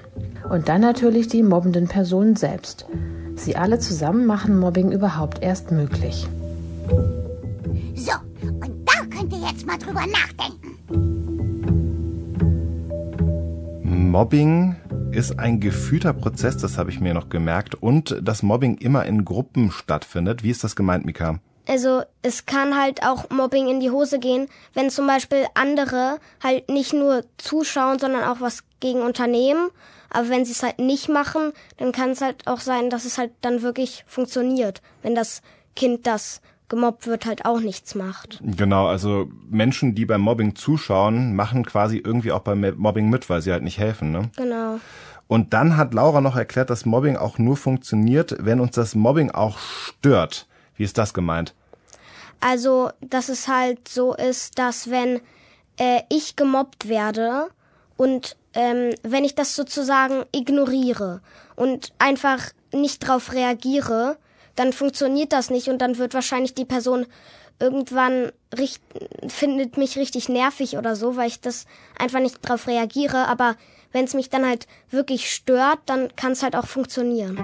Und 0.49 0.69
dann 0.69 0.81
natürlich 0.81 1.27
die 1.27 1.43
mobbenden 1.43 1.87
Personen 1.87 2.35
selbst. 2.35 2.85
Sie 3.35 3.55
alle 3.55 3.79
zusammen 3.79 4.25
machen 4.25 4.59
Mobbing 4.59 4.91
überhaupt 4.91 5.41
erst 5.41 5.71
möglich. 5.71 6.27
So, 7.95 8.13
und 8.43 8.85
da 8.85 9.05
könnt 9.09 9.33
ihr 9.33 9.39
jetzt 9.49 9.65
mal 9.65 9.77
drüber 9.77 10.03
nachdenken. 10.07 10.77
Mobbing 13.83 14.75
ist 15.11 15.39
ein 15.39 15.59
gefühlter 15.59 16.13
Prozess, 16.13 16.57
das 16.57 16.77
habe 16.77 16.89
ich 16.89 16.99
mir 16.99 17.13
noch 17.13 17.29
gemerkt, 17.29 17.75
und 17.75 18.17
dass 18.21 18.43
Mobbing 18.43 18.77
immer 18.77 19.05
in 19.05 19.25
Gruppen 19.25 19.71
stattfindet. 19.71 20.43
Wie 20.43 20.49
ist 20.49 20.63
das 20.63 20.75
gemeint, 20.75 21.05
Mika? 21.05 21.39
Also 21.67 22.01
es 22.21 22.45
kann 22.45 22.77
halt 22.77 23.03
auch 23.03 23.29
Mobbing 23.29 23.67
in 23.67 23.79
die 23.79 23.91
Hose 23.91 24.19
gehen, 24.19 24.47
wenn 24.73 24.89
zum 24.89 25.07
Beispiel 25.07 25.45
andere 25.53 26.19
halt 26.43 26.69
nicht 26.69 26.93
nur 26.93 27.23
zuschauen, 27.37 27.99
sondern 27.99 28.23
auch 28.23 28.41
was 28.41 28.63
gegen 28.81 29.01
unternehmen. 29.01 29.69
Aber 30.09 30.29
wenn 30.29 30.43
sie 30.43 30.51
es 30.51 30.61
halt 30.61 30.79
nicht 30.79 31.07
machen, 31.07 31.53
dann 31.77 31.93
kann 31.93 32.09
es 32.09 32.21
halt 32.21 32.45
auch 32.45 32.59
sein, 32.59 32.89
dass 32.89 33.05
es 33.05 33.17
halt 33.17 33.31
dann 33.41 33.61
wirklich 33.61 34.03
funktioniert, 34.07 34.81
wenn 35.01 35.15
das 35.15 35.41
Kind, 35.75 36.05
das 36.05 36.41
gemobbt 36.67 37.07
wird, 37.07 37.25
halt 37.25 37.45
auch 37.45 37.59
nichts 37.59 37.95
macht. 37.95 38.39
Genau, 38.43 38.87
also 38.87 39.29
Menschen, 39.49 39.95
die 39.95 40.05
beim 40.05 40.21
Mobbing 40.21 40.55
zuschauen, 40.55 41.35
machen 41.35 41.65
quasi 41.65 41.97
irgendwie 41.97 42.31
auch 42.31 42.41
beim 42.41 42.75
Mobbing 42.77 43.09
mit, 43.09 43.29
weil 43.29 43.41
sie 43.41 43.51
halt 43.51 43.63
nicht 43.63 43.77
helfen, 43.77 44.11
ne? 44.11 44.29
Genau. 44.35 44.79
Und 45.27 45.53
dann 45.53 45.77
hat 45.77 45.93
Laura 45.93 46.19
noch 46.19 46.35
erklärt, 46.35 46.69
dass 46.69 46.85
Mobbing 46.85 47.15
auch 47.15 47.37
nur 47.37 47.55
funktioniert, 47.55 48.35
wenn 48.39 48.59
uns 48.59 48.75
das 48.75 48.95
Mobbing 48.95 49.31
auch 49.31 49.59
stört. 49.59 50.47
Wie 50.75 50.83
ist 50.83 50.97
das 50.97 51.13
gemeint? 51.13 51.53
Also, 52.41 52.89
dass 53.01 53.29
es 53.29 53.47
halt 53.47 53.87
so 53.87 54.13
ist, 54.13 54.57
dass 54.57 54.89
wenn 54.89 55.21
äh, 55.77 56.01
ich 56.09 56.35
gemobbt 56.35 56.89
werde 56.89 57.47
und 57.95 58.35
ähm, 58.53 58.93
wenn 59.03 59.23
ich 59.23 59.35
das 59.35 59.55
sozusagen 59.55 60.23
ignoriere 60.33 61.21
und 61.55 61.93
einfach 61.99 62.51
nicht 62.73 62.99
drauf 62.99 63.33
reagiere, 63.33 64.17
dann 64.55 64.73
funktioniert 64.73 65.33
das 65.33 65.49
nicht 65.49 65.69
und 65.69 65.79
dann 65.79 65.97
wird 65.97 66.13
wahrscheinlich 66.13 66.53
die 66.53 66.65
Person 66.65 67.05
irgendwann 67.59 68.31
richt, 68.57 68.81
findet 69.27 69.77
mich 69.77 69.97
richtig 69.97 70.27
nervig 70.29 70.77
oder 70.77 70.95
so, 70.95 71.15
weil 71.15 71.27
ich 71.27 71.39
das 71.39 71.65
einfach 71.97 72.19
nicht 72.19 72.37
drauf 72.41 72.67
reagiere. 72.67 73.27
Aber 73.27 73.55
wenn 73.91 74.05
es 74.05 74.13
mich 74.13 74.29
dann 74.29 74.45
halt 74.45 74.67
wirklich 74.89 75.31
stört, 75.31 75.79
dann 75.85 76.09
kann 76.15 76.33
es 76.33 76.43
halt 76.43 76.55
auch 76.55 76.65
funktionieren. 76.65 77.39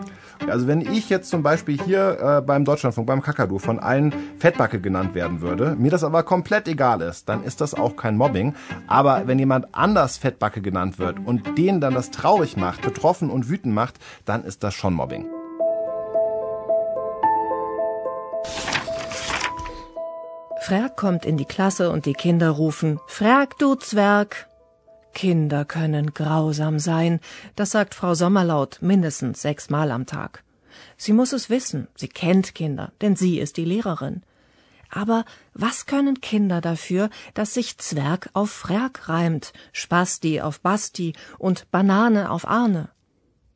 Also 0.47 0.67
wenn 0.67 0.81
ich 0.81 1.09
jetzt 1.09 1.29
zum 1.29 1.43
Beispiel 1.43 1.81
hier 1.81 2.19
äh, 2.19 2.41
beim 2.41 2.65
Deutschlandfunk, 2.65 3.07
beim 3.07 3.21
Kakadu 3.21 3.59
von 3.59 3.79
allen 3.79 4.13
Fettbacke 4.39 4.79
genannt 4.79 5.15
werden 5.15 5.41
würde, 5.41 5.75
mir 5.77 5.91
das 5.91 6.03
aber 6.03 6.23
komplett 6.23 6.67
egal 6.67 7.01
ist, 7.01 7.29
dann 7.29 7.43
ist 7.43 7.61
das 7.61 7.73
auch 7.73 7.95
kein 7.95 8.17
Mobbing. 8.17 8.55
Aber 8.87 9.27
wenn 9.27 9.39
jemand 9.39 9.73
anders 9.73 10.17
Fettbacke 10.17 10.61
genannt 10.61 10.99
wird 10.99 11.17
und 11.25 11.57
den 11.57 11.81
dann 11.81 11.93
das 11.93 12.11
traurig 12.11 12.57
macht, 12.57 12.81
betroffen 12.81 13.29
und 13.29 13.49
wütend 13.49 13.73
macht, 13.73 13.95
dann 14.25 14.43
ist 14.43 14.63
das 14.63 14.73
schon 14.73 14.93
Mobbing. 14.93 15.27
Frerk 20.67 20.97
kommt 20.97 21.25
in 21.25 21.37
die 21.37 21.45
Klasse 21.45 21.91
und 21.91 22.05
die 22.05 22.13
Kinder 22.13 22.49
rufen, 22.49 22.99
Frerk, 23.07 23.57
du 23.57 23.75
Zwerg! 23.75 24.46
Kinder 25.17 25.65
können 25.65 26.13
grausam 26.13 26.77
sein, 26.77 27.21
das 27.55 27.71
sagt 27.71 27.95
Frau 27.95 28.13
Sommerlaut 28.13 28.77
mindestens 28.81 29.41
sechsmal 29.41 29.89
am 29.89 30.05
Tag. 30.05 30.43
Sie 30.95 31.11
muss 31.11 31.33
es 31.33 31.49
wissen, 31.49 31.87
sie 31.95 32.07
kennt 32.07 32.53
Kinder, 32.53 32.91
denn 33.01 33.15
sie 33.15 33.39
ist 33.39 33.57
die 33.57 33.65
Lehrerin. 33.65 34.21
Aber 34.91 35.25
was 35.55 35.87
können 35.87 36.21
Kinder 36.21 36.61
dafür, 36.61 37.09
dass 37.33 37.55
sich 37.55 37.79
Zwerg 37.79 38.29
auf 38.33 38.51
Frerk 38.51 39.09
reimt, 39.09 39.53
Spasti 39.73 40.39
auf 40.39 40.59
Basti 40.59 41.13
und 41.39 41.71
Banane 41.71 42.29
auf 42.29 42.47
Arne? 42.47 42.89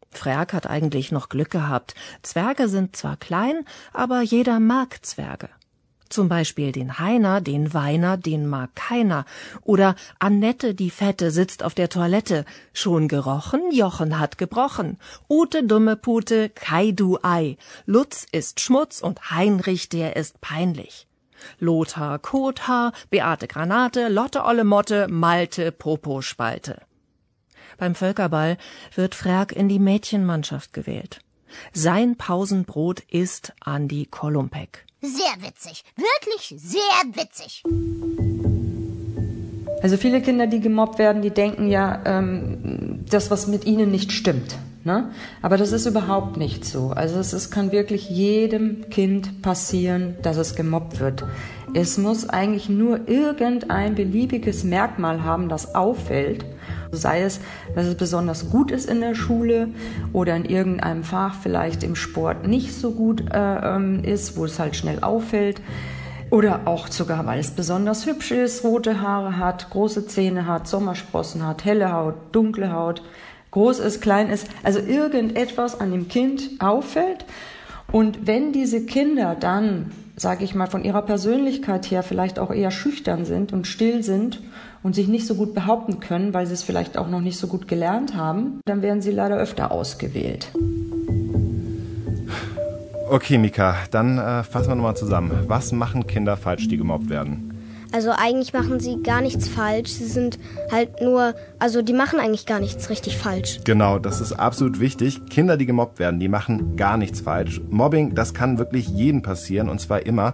Frerk 0.10 0.54
hat 0.54 0.66
eigentlich 0.66 1.12
noch 1.12 1.30
Glück 1.30 1.52
gehabt. 1.52 1.94
Zwerge 2.24 2.70
sind 2.70 2.96
zwar 2.96 3.18
klein, 3.18 3.66
aber 3.94 4.22
jeder 4.22 4.60
mag 4.60 5.06
Zwerge. 5.06 5.50
Zum 6.12 6.28
Beispiel 6.28 6.74
den 6.74 7.00
Heiner, 7.00 7.40
den 7.40 7.74
Weiner, 7.74 8.18
den 8.18 8.46
mag 8.46 8.76
keiner. 8.76 9.24
Oder 9.62 9.96
Annette, 10.20 10.76
die 10.76 10.90
Fette, 10.90 11.32
sitzt 11.32 11.64
auf 11.64 11.74
der 11.74 11.88
Toilette. 11.88 12.44
Schon 12.74 13.08
gerochen, 13.08 13.62
Jochen 13.72 14.20
hat 14.20 14.38
gebrochen. 14.38 14.98
Ute, 15.30 15.64
dumme 15.64 15.96
Pute, 15.96 16.50
Kai, 16.50 16.92
du 16.92 17.18
Ei. 17.24 17.58
Lutz 17.86 18.28
ist 18.30 18.60
Schmutz 18.60 19.00
und 19.00 19.32
Heinrich, 19.32 19.88
der 19.88 20.18
ist 20.18 20.42
peinlich. 20.42 21.08
Lothar, 21.60 22.20
Kothaar, 22.20 22.92
Beate 23.10 23.48
Granate, 23.48 24.10
Lotte 24.10 24.44
Olle 24.44 24.66
Motte, 24.66 25.08
Malte, 25.08 25.72
Popo 25.72 26.22
Spalte. 26.22 26.82
Beim 27.78 27.96
Völkerball 27.96 28.58
wird 28.96 29.16
Frerk 29.16 29.54
in 29.54 29.70
die 29.70 29.80
Mädchenmannschaft 29.80 30.74
gewählt. 30.74 31.22
Sein 31.72 32.18
Pausenbrot 32.18 33.00
ist 33.00 33.54
Andi 33.62 34.08
Kolumpek. 34.08 34.86
Sehr 35.02 35.36
witzig. 35.40 35.84
Wirklich 35.96 36.54
sehr 36.62 36.82
witzig. 37.16 37.64
Also 39.82 39.98
viele 39.98 40.22
Kinder, 40.22 40.46
die 40.46 40.60
gemobbt 40.60 41.00
werden, 41.00 41.24
die 41.24 41.32
denken 41.32 41.70
ja, 41.70 42.04
ähm, 42.06 43.04
das, 43.10 43.32
was 43.32 43.48
mit 43.48 43.66
ihnen 43.66 43.90
nicht 43.90 44.12
stimmt. 44.12 44.56
Ne? 44.84 45.12
Aber 45.42 45.58
das 45.58 45.72
ist 45.72 45.86
überhaupt 45.86 46.38
nicht 46.38 46.66
so. 46.66 46.90
Also 46.90 47.20
es, 47.20 47.34
es 47.34 47.52
kann 47.52 47.72
wirklich 47.72 48.10
jedem 48.10 48.90
Kind 48.90 49.42
passieren, 49.42 50.16
dass 50.24 50.38
es 50.38 50.56
gemobbt 50.56 51.00
wird. 51.00 51.24
Es 51.74 51.98
muss 51.98 52.28
eigentlich 52.28 52.68
nur 52.68 53.08
irgendein 53.08 53.96
beliebiges 53.96 54.64
Merkmal 54.64 55.24
haben, 55.24 55.50
das 55.50 55.76
auffällt 55.76 56.46
Sei 56.92 57.22
es, 57.22 57.40
dass 57.74 57.86
es 57.86 57.96
besonders 57.96 58.50
gut 58.50 58.70
ist 58.70 58.90
in 58.90 59.00
der 59.00 59.16
Schule 59.16 59.70
oder 60.12 60.36
in 60.36 60.44
irgendeinem 60.44 61.04
Fach 61.04 61.36
vielleicht 61.42 61.84
im 61.84 61.96
Sport 61.96 62.46
nicht 62.46 62.74
so 62.74 62.92
gut 62.92 63.24
äh, 63.34 63.76
ähm, 63.76 64.04
ist, 64.04 64.36
wo 64.36 64.44
es 64.44 64.60
halt 64.60 64.76
schnell 64.76 65.00
auffällt. 65.02 65.62
Oder 66.30 66.62
auch 66.66 66.88
sogar, 66.88 67.26
weil 67.26 67.40
es 67.40 67.52
besonders 67.52 68.06
hübsch 68.06 68.32
ist, 68.32 68.64
rote 68.64 69.02
Haare 69.02 69.38
hat, 69.38 69.70
große 69.70 70.08
Zähne 70.08 70.48
hat, 70.48 70.68
Sommersprossen 70.68 71.46
hat, 71.46 71.66
helle 71.66 71.92
Haut, 71.94 72.16
dunkle 72.32 72.72
Haut, 72.72 73.02
groß 73.52 73.80
ist, 73.80 74.02
klein 74.02 74.30
ist. 74.30 74.48
Also 74.64 74.80
irgendetwas 74.80 75.80
an 75.80 75.92
dem 75.92 76.08
Kind 76.08 76.50
auffällt. 76.60 77.26
Und 77.92 78.26
wenn 78.26 78.54
diese 78.54 78.86
Kinder 78.86 79.36
dann, 79.36 79.92
sage 80.16 80.44
ich 80.46 80.56
mal, 80.56 80.68
von 80.68 80.84
ihrer 80.84 81.02
Persönlichkeit 81.02 81.92
her 81.92 82.04
vielleicht 82.04 82.40
auch 82.40 82.52
eher 82.52 82.72
schüchtern 82.72 83.26
sind 83.26 83.52
und 83.52 83.68
still 83.68 84.02
sind 84.02 84.42
und 84.82 84.96
sich 84.96 85.08
nicht 85.08 85.28
so 85.28 85.36
gut 85.36 85.54
behaupten 85.54 86.00
können, 86.00 86.34
weil 86.34 86.48
sie 86.48 86.54
es 86.54 86.64
vielleicht 86.64 86.98
auch 86.98 87.10
noch 87.10 87.22
nicht 87.22 87.38
so 87.38 87.48
gut 87.48 87.68
gelernt 87.68 88.16
haben, 88.16 88.62
dann 88.66 88.82
werden 88.82 89.02
sie 89.02 89.12
leider 89.12 89.38
öfter 89.38 89.72
ausgewählt. 89.72 90.48
Okay, 93.10 93.38
Mika, 93.38 93.76
dann 93.92 94.18
äh, 94.18 94.44
fassen 94.44 94.70
wir 94.70 94.76
nochmal 94.76 94.96
zusammen. 94.96 95.32
Was 95.48 95.74
machen 95.74 96.08
Kinder 96.08 96.38
falsch, 96.38 96.70
die 96.70 96.78
gemobbt 96.78 97.10
werden? 97.10 97.51
Also 97.92 98.12
eigentlich 98.12 98.54
machen 98.54 98.80
sie 98.80 99.02
gar 99.04 99.22
nichts 99.22 99.48
falsch. 99.48 99.92
Sie 99.92 100.06
sind 100.06 100.40
halt 100.72 101.02
nur, 101.02 101.36
also 101.60 101.82
die 101.82 101.94
machen 101.94 102.20
eigentlich 102.20 102.46
gar 102.46 102.60
nichts 102.60 102.90
richtig 102.90 103.18
falsch. 103.18 103.60
Genau, 103.66 104.00
das 104.00 104.22
ist 104.22 104.34
absolut 104.34 104.80
wichtig. 104.80 105.26
Kinder, 105.30 105.58
die 105.58 105.66
gemobbt 105.66 106.00
werden, 106.00 106.20
die 106.20 106.30
machen 106.30 106.78
gar 106.78 106.96
nichts 106.98 107.22
falsch. 107.22 107.60
Mobbing, 107.70 108.16
das 108.16 108.34
kann 108.34 108.58
wirklich 108.58 108.88
jedem 108.88 109.22
passieren 109.22 109.68
und 109.68 109.80
zwar 109.80 110.06
immer. 110.06 110.34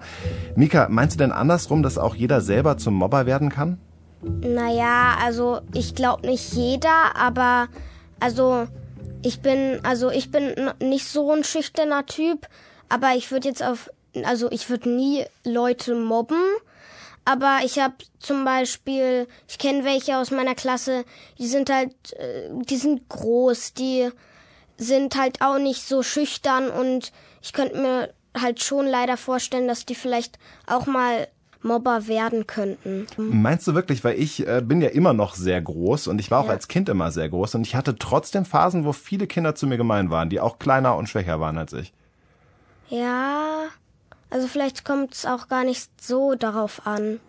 Mika, 0.56 0.88
meinst 0.90 1.16
du 1.16 1.18
denn 1.20 1.32
andersrum, 1.32 1.82
dass 1.82 1.98
auch 1.98 2.14
jeder 2.14 2.42
selber 2.42 2.78
zum 2.78 2.94
Mobber 2.94 3.26
werden 3.26 3.50
kann? 3.50 3.80
Naja, 4.22 5.16
also 5.24 5.62
ich 5.74 5.96
glaube 5.96 6.28
nicht 6.28 6.54
jeder, 6.54 7.16
aber 7.16 7.68
also 8.20 8.68
ich 9.24 9.42
bin, 9.42 9.80
also 9.84 10.10
ich 10.10 10.32
bin 10.32 10.54
nicht 10.80 11.08
so 11.08 11.32
ein 11.32 11.44
schüchterner 11.44 12.06
Typ, 12.06 12.48
aber 12.90 13.16
ich 13.16 13.32
würde 13.32 13.48
jetzt 13.48 13.64
auf, 13.64 13.90
also 14.24 14.50
ich 14.52 14.70
würde 14.70 14.90
nie 14.90 15.26
Leute 15.44 15.96
mobben. 15.96 16.42
Aber 17.28 17.60
ich 17.66 17.78
habe 17.78 17.96
zum 18.20 18.46
Beispiel, 18.46 19.28
ich 19.50 19.58
kenne 19.58 19.84
welche 19.84 20.18
aus 20.18 20.32
meiner 20.32 20.56
Klasse, 20.56 21.04
die 21.38 21.48
sind 21.48 21.70
halt, 21.70 21.92
äh, 22.14 22.48
die 22.64 22.78
sind 22.78 23.10
groß, 23.10 23.74
die 23.74 24.10
sind 24.78 25.18
halt 25.18 25.42
auch 25.42 25.58
nicht 25.58 25.86
so 25.86 26.04
schüchtern 26.04 26.70
und 26.70 27.12
ich 27.42 27.52
könnte 27.52 27.82
mir 27.82 28.14
halt 28.42 28.64
schon 28.64 28.86
leider 28.88 29.18
vorstellen, 29.18 29.68
dass 29.68 29.86
die 29.86 29.96
vielleicht 29.96 30.40
auch 30.68 30.86
mal 30.86 31.28
Mobber 31.62 32.08
werden 32.08 32.48
könnten. 32.48 33.08
Meinst 33.18 33.68
du 33.68 33.74
wirklich, 33.74 34.06
weil 34.06 34.18
ich 34.18 34.48
äh, 34.48 34.62
bin 34.64 34.82
ja 34.82 34.88
immer 34.88 35.12
noch 35.12 35.36
sehr 35.36 35.62
groß 35.62 36.08
und 36.08 36.20
ich 36.20 36.32
war 36.32 36.40
auch 36.40 36.46
ja. 36.46 36.52
als 36.52 36.70
Kind 36.70 36.88
immer 36.88 37.12
sehr 37.12 37.28
groß 37.28 37.56
und 37.56 37.68
ich 37.68 37.76
hatte 37.76 37.98
trotzdem 37.98 38.46
Phasen, 38.46 38.86
wo 38.86 38.94
viele 38.94 39.28
Kinder 39.28 39.54
zu 39.54 39.68
mir 39.68 39.76
gemein 39.76 40.10
waren, 40.10 40.30
die 40.30 40.40
auch 40.40 40.60
kleiner 40.60 40.96
und 40.96 41.10
schwächer 41.10 41.42
waren 41.42 41.58
als 41.58 41.74
ich. 41.74 41.92
Ja, 42.90 43.66
also 44.30 44.48
vielleicht 44.48 44.86
kommt 44.86 45.14
es 45.14 45.26
auch 45.26 45.48
gar 45.48 45.64
nicht 45.64 45.90
so 46.02 46.36
darauf 46.36 46.86
an. 46.86 47.20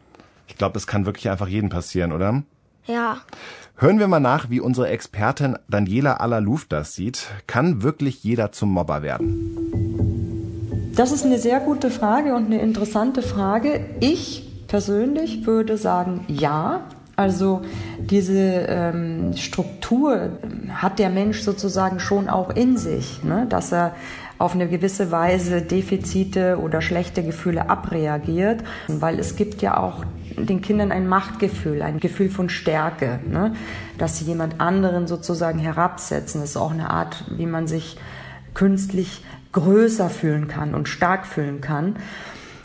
Ich 0.47 0.57
glaube, 0.57 0.75
das 0.75 0.87
kann 0.87 1.07
wirklich 1.07 1.29
einfach 1.31 1.49
jedem 1.49 1.69
passieren, 1.69 2.13
oder? 2.13 2.43
Ja. 2.87 3.19
Hören 3.77 3.99
wir 3.99 4.09
mal 4.09 4.19
nach, 4.19 4.51
wie 4.51 4.61
unsere 4.61 4.89
Expertin 4.89 5.57
Daniela 5.69 6.15
Allerluf 6.15 6.65
das 6.65 6.95
sieht. 6.95 7.29
Kann 7.47 7.83
wirklich 7.83 8.25
jeder 8.25 8.51
zum 8.51 8.73
Mobber 8.73 9.03
werden? 9.03 10.93
Das 10.97 11.13
ist 11.13 11.25
eine 11.25 11.39
sehr 11.39 11.61
gute 11.61 11.91
Frage 11.91 12.35
und 12.35 12.47
eine 12.47 12.61
interessante 12.61 13.23
Frage. 13.23 13.85
Ich 14.01 14.65
persönlich 14.67 15.47
würde 15.47 15.77
sagen, 15.77 16.25
ja. 16.27 16.81
Also 17.15 17.63
diese 17.99 18.67
ähm, 18.69 19.37
Struktur 19.37 20.39
hat 20.71 20.99
der 20.99 21.11
Mensch 21.11 21.43
sozusagen 21.43 21.99
schon 21.99 22.29
auch 22.29 22.51
in 22.51 22.77
sich, 22.77 23.25
ne? 23.25 23.47
dass 23.49 23.73
er 23.73 23.95
auf 24.39 24.55
eine 24.55 24.69
gewisse 24.69 25.11
Weise 25.11 25.63
Defizite 25.63 26.59
oder 26.59 26.81
schlechte 26.81 27.23
Gefühle 27.23 27.69
abreagiert, 27.69 28.63
weil 28.87 29.19
es 29.19 29.37
gibt 29.37 29.63
ja 29.63 29.77
auch 29.77 30.05
den 30.37 30.63
Kindern 30.63 30.93
ein 30.93 31.09
Machtgefühl, 31.09 31.83
ein 31.83 31.99
Gefühl 31.99 32.31
von 32.31 32.49
Stärke, 32.49 33.19
ne? 33.29 33.55
dass 33.99 34.19
sie 34.19 34.25
jemand 34.25 34.61
anderen 34.61 35.07
sozusagen 35.07 35.59
herabsetzen. 35.59 36.41
Das 36.41 36.51
ist 36.51 36.57
auch 36.57 36.73
eine 36.73 36.91
Art, 36.91 37.25
wie 37.37 37.47
man 37.47 37.67
sich 37.67 37.97
künstlich 38.55 39.25
größer 39.53 40.11
fühlen 40.11 40.47
kann 40.49 40.75
und 40.75 40.89
stark 40.89 41.27
fühlen 41.27 41.61
kann. 41.61 41.97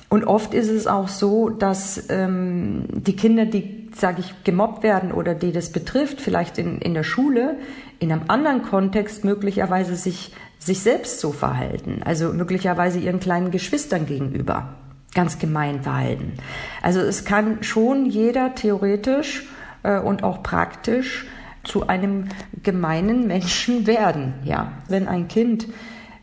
Und 0.09 0.25
oft 0.25 0.53
ist 0.53 0.69
es 0.69 0.85
auch 0.85 1.07
so, 1.07 1.49
dass 1.49 2.09
ähm, 2.09 2.85
die 2.91 3.15
Kinder, 3.15 3.45
die, 3.45 3.89
sage 3.95 4.19
ich, 4.19 4.43
gemobbt 4.43 4.83
werden 4.83 5.11
oder 5.11 5.33
die 5.33 5.51
das 5.51 5.71
betrifft, 5.71 6.21
vielleicht 6.21 6.59
in, 6.59 6.77
in 6.79 6.93
der 6.93 7.03
Schule, 7.03 7.57
in 7.97 8.11
einem 8.11 8.25
anderen 8.27 8.61
Kontext 8.61 9.25
möglicherweise 9.25 9.95
sich, 9.95 10.31
sich 10.65 10.81
selbst 10.81 11.19
so 11.19 11.31
verhalten. 11.31 12.01
Also 12.03 12.33
möglicherweise 12.33 12.99
ihren 12.99 13.19
kleinen 13.19 13.51
Geschwistern 13.51 14.05
gegenüber 14.05 14.69
ganz 15.13 15.39
gemein 15.39 15.83
verhalten. 15.83 16.33
Also 16.81 16.99
es 16.99 17.25
kann 17.25 17.63
schon 17.63 18.05
jeder 18.05 18.55
theoretisch 18.55 19.45
äh, 19.83 19.99
und 19.99 20.23
auch 20.23 20.43
praktisch 20.43 21.25
zu 21.63 21.87
einem 21.87 22.29
gemeinen 22.61 23.27
Menschen 23.27 23.87
werden. 23.87 24.33
Ja, 24.43 24.73
wenn 24.87 25.07
ein 25.07 25.27
Kind 25.27 25.67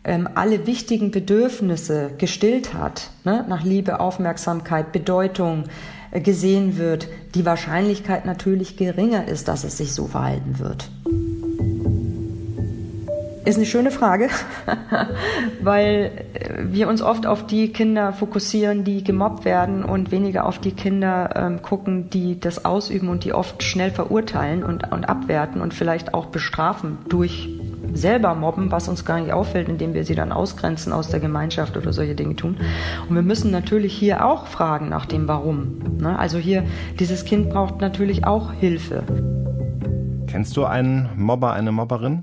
ähm, 0.05 0.29
alle 0.35 0.67
wichtigen 0.67 1.11
Bedürfnisse 1.11 2.11
gestillt 2.19 2.75
hat, 2.75 3.11
ne, 3.25 3.45
nach 3.49 3.65
Liebe, 3.65 4.01
Aufmerksamkeit, 4.01 4.93
Bedeutung 4.93 5.65
äh, 6.11 6.21
gesehen 6.21 6.79
wird, 6.79 7.09
die 7.35 7.45
Wahrscheinlichkeit 7.45 8.25
natürlich 8.25 8.77
geringer 8.77 9.29
ist, 9.29 9.49
dass 9.49 9.65
es 9.65 9.77
sich 9.77 9.93
so 9.93 10.07
verhalten 10.07 10.59
wird. 10.59 10.91
Ist 13.51 13.57
eine 13.57 13.67
schöne 13.67 13.91
Frage, 13.91 14.29
weil 15.61 16.13
wir 16.57 16.87
uns 16.87 17.03
oft 17.03 17.27
auf 17.27 17.49
die 17.49 17.73
Kinder 17.73 18.13
fokussieren, 18.13 18.85
die 18.85 19.03
gemobbt 19.03 19.45
werden 19.45 19.85
und 19.85 20.13
weniger 20.13 20.47
auf 20.47 20.61
die 20.61 20.71
Kinder 20.71 21.31
ähm, 21.35 21.61
gucken, 21.61 22.11
die 22.11 22.39
das 22.39 22.65
ausüben 22.65 23.09
und 23.09 23.25
die 23.25 23.33
oft 23.33 23.65
schnell 23.65 23.91
verurteilen 23.91 24.63
und, 24.63 24.93
und 24.93 25.09
abwerten 25.09 25.63
und 25.63 25.75
vielleicht 25.75 26.15
auch 26.15 26.27
bestrafen 26.27 26.99
durch 27.09 27.49
selber 27.93 28.37
mobben, 28.37 28.71
was 28.71 28.87
uns 28.87 29.05
gar 29.05 29.19
nicht 29.19 29.33
auffällt, 29.33 29.69
indem 29.69 29.95
wir 29.95 30.05
sie 30.05 30.15
dann 30.15 30.31
ausgrenzen 30.31 30.93
aus 30.93 31.09
der 31.09 31.19
Gemeinschaft 31.19 31.77
oder 31.77 31.93
solche 31.93 32.15
Dinge 32.15 32.37
tun. 32.37 32.57
Und 33.09 33.17
wir 33.17 33.23
müssen 33.23 33.51
natürlich 33.51 33.93
hier 33.95 34.25
auch 34.25 34.47
fragen 34.47 34.89
nach 34.89 35.07
dem 35.07 35.27
Warum. 35.27 35.99
Ne? 35.99 36.17
Also 36.17 36.39
hier, 36.39 36.63
dieses 37.01 37.25
Kind 37.25 37.51
braucht 37.51 37.81
natürlich 37.81 38.25
auch 38.25 38.53
Hilfe. 38.53 39.03
Kennst 40.29 40.57
du 40.57 40.67
einen 40.67 41.09
Mobber, 41.17 41.53
eine 41.53 41.73
Mobberin? 41.73 42.23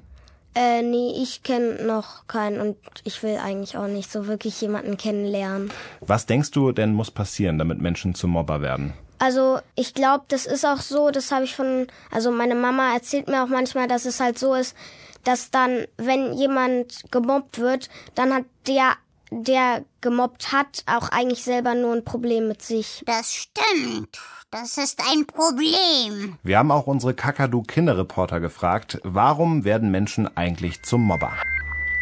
Äh, 0.58 0.82
nee, 0.82 1.14
ich 1.22 1.44
kenne 1.44 1.84
noch 1.86 2.26
keinen 2.26 2.60
und 2.60 2.78
ich 3.04 3.22
will 3.22 3.38
eigentlich 3.38 3.78
auch 3.78 3.86
nicht 3.86 4.12
so 4.12 4.26
wirklich 4.26 4.60
jemanden 4.60 4.98
kennenlernen. 4.98 5.72
Was 6.02 6.26
denkst 6.26 6.50
du 6.50 6.72
denn 6.72 6.94
muss 6.94 7.12
passieren, 7.12 7.60
damit 7.60 7.80
Menschen 7.80 8.16
zu 8.16 8.28
Mobber 8.28 8.60
werden? 8.60 8.94
Also 9.20 9.60
ich 9.76 9.94
glaube, 9.94 10.26
das 10.30 10.48
ist 10.48 10.66
auch 10.66 10.82
so, 10.82 11.12
das 11.12 11.32
habe 11.32 11.44
ich 11.44 11.56
von, 11.56 11.86
also 12.10 12.32
meine 12.32 12.56
Mama 12.56 12.92
erzählt 12.92 13.28
mir 13.28 13.44
auch 13.44 13.48
manchmal, 13.48 13.88
dass 13.88 14.06
es 14.06 14.20
halt 14.20 14.40
so 14.40 14.56
ist, 14.56 14.76
dass 15.24 15.52
dann, 15.52 15.86
wenn 15.98 16.34
jemand 16.34 17.04
gemobbt 17.12 17.60
wird, 17.60 17.90
dann 18.16 18.34
hat 18.34 18.46
der, 18.66 18.94
der 19.32 19.84
gemobbt 20.02 20.52
hat, 20.52 20.84
auch 20.86 21.10
eigentlich 21.10 21.44
selber 21.44 21.76
nur 21.76 21.94
ein 21.94 22.06
Problem 22.06 22.48
mit 22.48 22.62
sich. 22.62 23.04
Das 23.06 23.34
stimmt. 23.34 24.20
Das 24.52 24.78
ist 24.78 25.02
ein 25.12 25.28
Problem. 25.28 26.38
Wir 26.44 26.58
haben 26.58 26.72
auch 26.72 26.88
unsere 26.88 27.14
Kakadu 27.14 27.64
Kinderreporter 27.64 28.40
gefragt, 28.40 29.00
warum 29.04 29.66
werden 29.66 29.92
Menschen 29.92 30.38
eigentlich 30.38 30.84
zum 30.84 31.02
Mobber? 31.02 31.34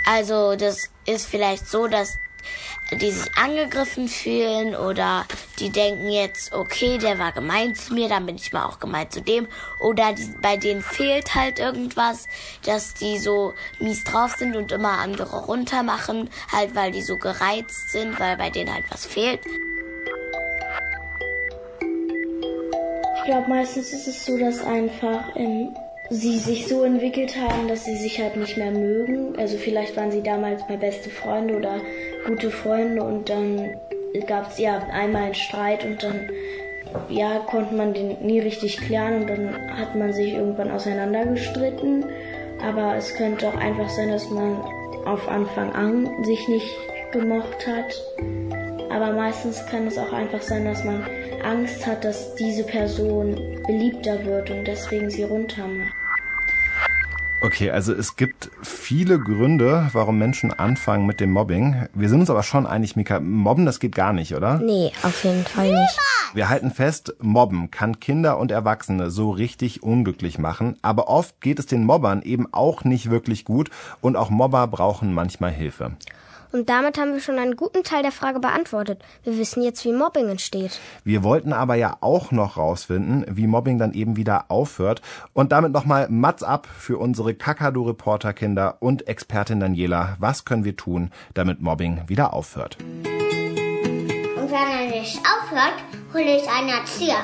Also 0.05 0.55
das 0.55 0.89
ist 1.07 1.25
vielleicht 1.25 1.67
so, 1.67 1.87
dass 1.87 2.17
die 2.91 3.11
sich 3.11 3.35
angegriffen 3.37 4.07
fühlen 4.07 4.75
oder 4.75 5.25
die 5.59 5.69
denken 5.69 6.09
jetzt, 6.09 6.53
okay, 6.53 6.97
der 6.97 7.17
war 7.17 7.31
gemein 7.31 7.75
zu 7.75 7.93
mir, 7.93 8.09
dann 8.09 8.25
bin 8.25 8.35
ich 8.35 8.53
mal 8.53 8.65
auch 8.65 8.79
gemein 8.79 9.09
zu 9.09 9.21
dem. 9.21 9.47
Oder 9.79 10.13
die, 10.13 10.27
bei 10.41 10.57
denen 10.57 10.81
fehlt 10.81 11.35
halt 11.35 11.59
irgendwas, 11.59 12.27
dass 12.65 12.93
die 12.93 13.17
so 13.17 13.53
mies 13.79 14.03
drauf 14.03 14.35
sind 14.37 14.55
und 14.55 14.71
immer 14.71 14.99
andere 14.99 15.45
runtermachen, 15.45 16.29
halt 16.51 16.75
weil 16.75 16.91
die 16.91 17.01
so 17.01 17.17
gereizt 17.17 17.91
sind, 17.91 18.19
weil 18.19 18.37
bei 18.37 18.49
denen 18.49 18.73
halt 18.73 18.85
was 18.89 19.05
fehlt. 19.05 19.39
Ich 23.17 23.31
glaube, 23.31 23.49
meistens 23.49 23.91
ist 23.91 24.07
es 24.07 24.23
so, 24.23 24.37
dass 24.37 24.63
einfach 24.63 25.35
ähm, 25.35 25.75
sie 26.09 26.37
sich 26.37 26.67
so 26.67 26.83
entwickelt 26.83 27.35
haben, 27.35 27.67
dass 27.67 27.85
sie 27.85 27.97
sich 27.97 28.19
halt 28.19 28.35
nicht 28.35 28.57
mehr 28.57 28.71
mögen. 28.71 29.35
Also 29.37 29.57
vielleicht 29.57 29.97
waren 29.97 30.11
sie 30.11 30.21
damals 30.21 30.61
mal 30.67 30.77
beste 30.77 31.09
Freunde 31.09 31.57
oder 31.57 31.81
gute 32.25 32.51
Freunde 32.51 33.03
und 33.03 33.29
dann 33.29 33.77
gab 34.27 34.49
es 34.49 34.57
ja 34.57 34.79
einmal 34.91 35.23
einen 35.23 35.35
Streit 35.35 35.85
und 35.85 36.01
dann 36.01 36.29
ja, 37.09 37.39
konnte 37.39 37.75
man 37.75 37.93
den 37.93 38.17
nie 38.21 38.39
richtig 38.39 38.77
klären 38.77 39.21
und 39.21 39.29
dann 39.29 39.77
hat 39.77 39.95
man 39.95 40.13
sich 40.13 40.33
irgendwann 40.33 40.71
auseinandergestritten. 40.71 42.05
Aber 42.63 42.95
es 42.95 43.13
könnte 43.15 43.49
auch 43.49 43.57
einfach 43.57 43.89
sein, 43.89 44.09
dass 44.09 44.29
man 44.29 44.61
auf 45.05 45.27
Anfang 45.27 45.71
an 45.73 46.23
sich 46.23 46.47
nicht 46.47 46.69
gemocht 47.11 47.67
hat. 47.67 48.01
Aber 48.89 49.11
meistens 49.11 49.65
kann 49.65 49.87
es 49.87 49.97
auch 49.97 50.13
einfach 50.13 50.41
sein, 50.41 50.65
dass 50.65 50.83
man 50.83 51.05
Angst 51.43 51.85
hat, 51.85 52.03
dass 52.05 52.33
diese 52.35 52.63
Person 52.63 53.61
beliebter 53.67 54.23
wird 54.25 54.49
und 54.49 54.65
deswegen 54.65 55.09
sie 55.09 55.23
runter 55.23 55.67
macht. 55.67 56.04
Okay, 57.45 57.69
also 57.69 57.93
es 57.93 58.15
gibt 58.15 58.49
viele 58.63 59.19
Gründe, 59.19 59.87
warum 59.93 60.17
Menschen 60.17 60.51
anfangen 60.51 61.05
mit 61.05 61.19
dem 61.19 61.31
Mobbing. 61.31 61.87
Wir 61.93 62.09
sind 62.09 62.21
uns 62.21 62.31
aber 62.31 62.41
schon 62.41 62.65
einig, 62.65 62.95
Mika, 62.95 63.19
Mobben, 63.19 63.67
das 63.67 63.79
geht 63.79 63.93
gar 63.93 64.13
nicht, 64.13 64.33
oder? 64.33 64.57
Nee, 64.57 64.91
auf 65.03 65.23
jeden 65.23 65.45
Fall 65.45 65.71
nicht. 65.71 65.99
Wir 66.33 66.49
halten 66.49 66.71
fest, 66.71 67.13
Mobben 67.21 67.69
kann 67.69 67.99
Kinder 67.99 68.39
und 68.39 68.49
Erwachsene 68.49 69.11
so 69.11 69.29
richtig 69.29 69.83
unglücklich 69.83 70.39
machen, 70.39 70.79
aber 70.81 71.07
oft 71.07 71.39
geht 71.39 71.59
es 71.59 71.67
den 71.67 71.85
Mobbern 71.85 72.23
eben 72.23 72.51
auch 72.51 72.83
nicht 72.83 73.11
wirklich 73.11 73.45
gut 73.45 73.69
und 74.01 74.15
auch 74.15 74.31
Mobber 74.31 74.65
brauchen 74.65 75.13
manchmal 75.13 75.51
Hilfe. 75.51 75.91
Und 76.55 76.69
damit 76.69 76.97
haben 76.97 77.11
wir 77.11 77.19
schon 77.19 77.37
einen 77.37 77.57
guten 77.57 77.83
Teil 77.83 78.01
der 78.01 78.13
Frage 78.13 78.39
beantwortet. 78.39 79.03
Wir 79.25 79.37
wissen 79.37 79.61
jetzt, 79.61 79.83
wie 79.83 79.91
Mobbing 79.91 80.29
entsteht. 80.29 80.79
Wir 81.03 81.21
wollten 81.21 81.51
aber 81.51 81.75
ja 81.75 81.97
auch 81.99 82.31
noch 82.31 82.55
rausfinden, 82.55 83.25
wie 83.27 83.45
Mobbing 83.45 83.77
dann 83.77 83.91
eben 83.91 84.15
wieder 84.15 84.45
aufhört. 84.47 85.01
Und 85.33 85.51
damit 85.51 85.73
nochmal 85.73 86.07
Mats 86.07 86.43
ab 86.43 86.65
für 86.65 86.97
unsere 86.97 87.33
Kakadu-Reporterkinder 87.33 88.77
und 88.79 89.05
Expertin 89.05 89.59
Daniela. 89.59 90.15
Was 90.19 90.45
können 90.45 90.63
wir 90.63 90.77
tun, 90.77 91.11
damit 91.33 91.59
Mobbing 91.61 92.03
wieder 92.07 92.31
aufhört? 92.31 92.77
Und 92.79 93.03
wenn 94.49 94.53
er 94.53 94.97
nicht 94.97 95.19
aufhört, 95.19 95.73
hole 96.13 96.37
ich 96.37 96.49
einen 96.49 96.69
Erzieher. 96.69 97.19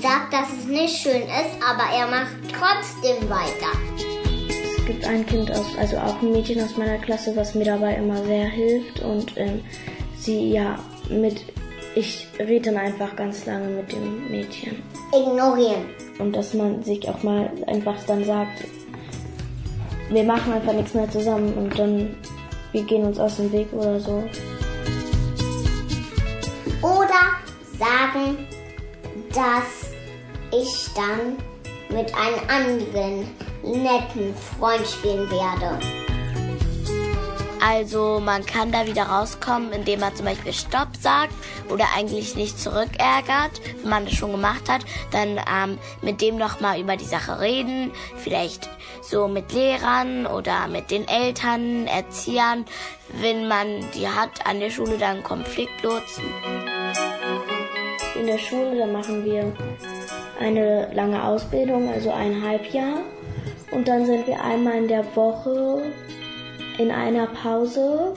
Sagt, 0.00 0.32
dass 0.32 0.46
es 0.52 0.66
nicht 0.66 1.02
schön 1.02 1.22
ist, 1.22 1.58
aber 1.68 1.92
er 1.92 2.06
macht 2.06 2.36
trotzdem 2.52 3.28
weiter. 3.28 4.21
Es 4.82 4.88
gibt 4.88 5.04
ein 5.04 5.24
Kind 5.24 5.48
aus, 5.52 5.78
also 5.78 5.96
auch 5.96 6.20
ein 6.20 6.32
Mädchen 6.32 6.60
aus 6.60 6.76
meiner 6.76 6.98
Klasse, 6.98 7.36
was 7.36 7.54
mir 7.54 7.64
dabei 7.64 7.94
immer 7.94 8.16
sehr 8.24 8.46
hilft 8.46 8.98
und 8.98 9.32
ähm, 9.36 9.62
sie 10.18 10.50
ja 10.54 10.76
mit, 11.08 11.44
ich 11.94 12.26
rede 12.40 12.72
dann 12.72 12.78
einfach 12.78 13.14
ganz 13.14 13.46
lange 13.46 13.68
mit 13.68 13.92
dem 13.92 14.28
Mädchen. 14.28 14.82
Ignorieren. 15.14 15.84
Und 16.18 16.34
dass 16.34 16.52
man 16.54 16.82
sich 16.82 17.08
auch 17.08 17.22
mal 17.22 17.48
einfach 17.68 17.94
dann 18.08 18.24
sagt, 18.24 18.64
wir 20.10 20.24
machen 20.24 20.52
einfach 20.52 20.72
nichts 20.72 20.94
mehr 20.94 21.08
zusammen 21.08 21.54
und 21.54 21.78
dann 21.78 22.16
wir 22.72 22.82
gehen 22.82 23.04
uns 23.04 23.20
aus 23.20 23.36
dem 23.36 23.52
Weg 23.52 23.72
oder 23.72 24.00
so. 24.00 24.24
Oder 26.80 27.22
sagen, 27.78 28.48
dass 29.32 29.92
ich 30.50 30.88
dann 30.96 31.36
mit 31.88 32.12
einem 32.16 32.48
anderen 32.48 33.28
netten 33.62 34.34
Freund 34.34 34.86
spielen 34.86 35.30
werde. 35.30 35.78
Also 37.64 38.20
man 38.20 38.44
kann 38.44 38.72
da 38.72 38.86
wieder 38.86 39.04
rauskommen, 39.04 39.72
indem 39.72 40.00
man 40.00 40.16
zum 40.16 40.26
Beispiel 40.26 40.52
Stopp 40.52 40.88
sagt 41.00 41.32
oder 41.70 41.84
eigentlich 41.96 42.34
nicht 42.34 42.58
zurückärgert, 42.58 43.60
wenn 43.80 43.90
man 43.90 44.04
das 44.04 44.14
schon 44.14 44.32
gemacht 44.32 44.68
hat. 44.68 44.80
Dann 45.12 45.38
ähm, 45.38 45.78
mit 46.02 46.20
dem 46.20 46.38
nochmal 46.38 46.80
über 46.80 46.96
die 46.96 47.04
Sache 47.04 47.38
reden, 47.38 47.92
vielleicht 48.16 48.68
so 49.00 49.28
mit 49.28 49.52
Lehrern 49.52 50.26
oder 50.26 50.66
mit 50.66 50.90
den 50.90 51.06
Eltern, 51.06 51.86
Erziehern, 51.86 52.64
wenn 53.20 53.46
man 53.46 53.66
die 53.94 54.08
hat 54.08 54.44
an 54.44 54.58
der 54.58 54.70
Schule, 54.70 54.98
dann 54.98 55.22
Konfliktlotsen. 55.22 56.24
In 58.18 58.26
der 58.26 58.38
Schule, 58.38 58.76
da 58.76 58.86
machen 58.86 59.24
wir 59.24 59.52
eine 60.40 60.92
lange 60.94 61.22
Ausbildung, 61.22 61.88
also 61.92 62.10
ein 62.10 62.42
Halbjahr. 62.42 63.02
Und 63.72 63.88
dann 63.88 64.06
sind 64.06 64.26
wir 64.26 64.42
einmal 64.42 64.78
in 64.78 64.88
der 64.88 65.04
Woche 65.16 65.82
in 66.78 66.90
einer 66.90 67.26
Pause 67.26 68.14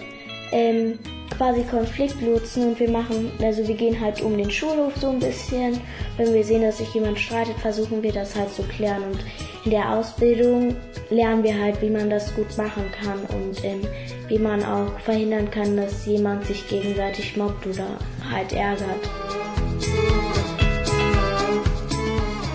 ähm, 0.52 1.00
quasi 1.38 1.64
Konfliktlotsen 1.64 2.70
und 2.70 2.80
wir 2.80 2.90
machen, 2.90 3.32
also 3.42 3.68
wir 3.68 3.76
gehen 3.76 4.00
halt 4.00 4.22
um 4.22 4.38
den 4.38 4.50
Schulhof 4.50 4.96
so 4.98 5.10
ein 5.10 5.20
bisschen. 5.20 5.80
Wenn 6.18 6.34
wir 6.34 6.44
sehen, 6.44 6.62
dass 6.62 6.78
sich 6.78 6.94
jemand 6.94 7.20
streitet, 7.20 7.58
versuchen 7.58 8.02
wir 8.04 8.12
das 8.12 8.36
halt 8.36 8.52
zu 8.52 8.64
klären. 8.64 9.04
Und 9.04 9.20
in 9.66 9.72
der 9.72 9.90
Ausbildung 9.92 10.76
lernen 11.10 11.44
wir 11.44 11.60
halt, 11.60 11.82
wie 11.82 11.90
man 11.90 12.10
das 12.10 12.34
gut 12.36 12.58
machen 12.58 12.84
kann 13.02 13.20
und 13.38 13.64
ähm, 13.64 13.82
wie 14.28 14.40
man 14.40 14.64
auch 14.64 15.00
verhindern 15.00 15.50
kann, 15.52 15.76
dass 15.76 16.06
jemand 16.06 16.46
sich 16.46 16.68
gegenseitig 16.68 17.36
mobbt 17.36 17.66
oder 17.66 17.88
halt 18.30 18.54
ärgert. 18.54 18.90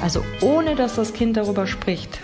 Also 0.03 0.23
ohne 0.41 0.75
dass 0.75 0.97
das 0.97 1.13
Kind 1.13 1.37
darüber 1.37 1.67
spricht, 1.67 2.21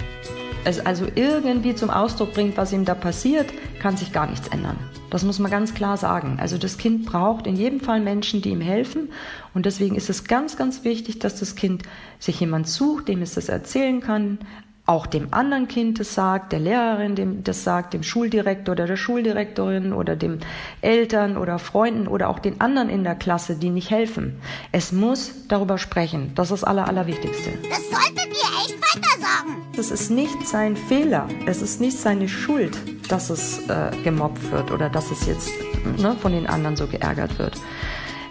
es 0.66 0.85
also 0.85 1.07
irgendwie 1.14 1.76
zum 1.76 1.90
Ausdruck 1.90 2.35
bringt, 2.35 2.57
was 2.57 2.72
ihm 2.72 2.85
da 2.85 2.94
passiert, 2.94 3.46
kann 3.81 3.96
sich 3.96 4.12
gar 4.12 4.29
nichts 4.29 4.48
ändern. 4.48 4.76
Das 5.11 5.22
muss 5.22 5.38
man 5.38 5.50
ganz 5.50 5.74
klar 5.74 5.96
sagen. 5.96 6.38
Also 6.40 6.59
das 6.59 6.76
Kind 6.76 7.07
braucht 7.07 7.46
in 7.46 7.55
jedem 7.55 7.79
Fall 7.79 8.00
Menschen, 8.00 8.42
die 8.42 8.50
ihm 8.50 8.61
helfen. 8.61 9.11
Und 9.55 9.64
deswegen 9.64 9.94
ist 9.94 10.11
es 10.11 10.24
ganz, 10.24 10.57
ganz 10.57 10.83
wichtig, 10.83 11.20
dass 11.20 11.38
das 11.38 11.55
Kind 11.55 11.85
sich 12.18 12.40
jemand 12.40 12.68
sucht, 12.68 13.07
dem 13.07 13.22
es 13.22 13.35
das 13.35 13.48
erzählen 13.48 14.00
kann, 14.00 14.38
auch 14.87 15.07
dem 15.07 15.35
anderen 15.35 15.66
Kind 15.66 15.99
das 15.99 16.14
sagt, 16.14 16.53
der 16.53 16.61
Lehrerin 16.61 17.16
dem 17.16 17.42
das 17.42 17.64
sagt, 17.64 17.92
dem 17.92 18.05
Schuldirektor 18.05 18.72
oder 18.72 18.87
der 18.87 18.96
Schuldirektorin 18.96 19.92
oder 19.92 20.14
dem 20.14 20.38
Eltern 20.81 21.37
oder 21.37 21.59
Freunden 21.59 22.07
oder 22.07 22.29
auch 22.31 22.38
den 22.38 22.61
anderen 22.61 22.88
in 22.88 23.03
der 23.03 23.16
Klasse, 23.16 23.57
die 23.57 23.70
nicht 23.70 23.90
helfen. 23.90 24.40
Es 24.70 24.92
muss 24.92 25.49
darüber 25.49 25.79
sprechen. 25.79 26.33
Das 26.37 26.53
ist 26.53 26.62
das 26.62 26.64
Aller, 26.64 26.87
Allerwichtigste. 26.87 27.51
Das 27.68 27.83
solltet 27.90 28.29
ihr 28.29 28.64
echt 28.64 28.77
weiter 28.81 29.20
sagen. 29.20 29.57
Es 29.77 29.90
ist 29.90 30.11
nicht 30.11 30.46
sein 30.46 30.77
Fehler, 30.77 31.29
es 31.46 31.62
ist 31.62 31.81
nicht 31.81 31.99
seine 31.99 32.29
Schuld, 32.29 32.79
dass 33.09 33.29
es 33.29 33.68
äh, 33.68 33.90
gemobbt 34.05 34.51
wird 34.53 34.70
oder 34.70 34.88
dass 34.88 35.11
es 35.11 35.27
jetzt 35.27 35.51
ne, 35.99 36.16
von 36.20 36.33
den 36.33 36.46
anderen 36.46 36.77
so 36.77 36.87
geärgert 36.87 37.38
wird. 37.38 37.57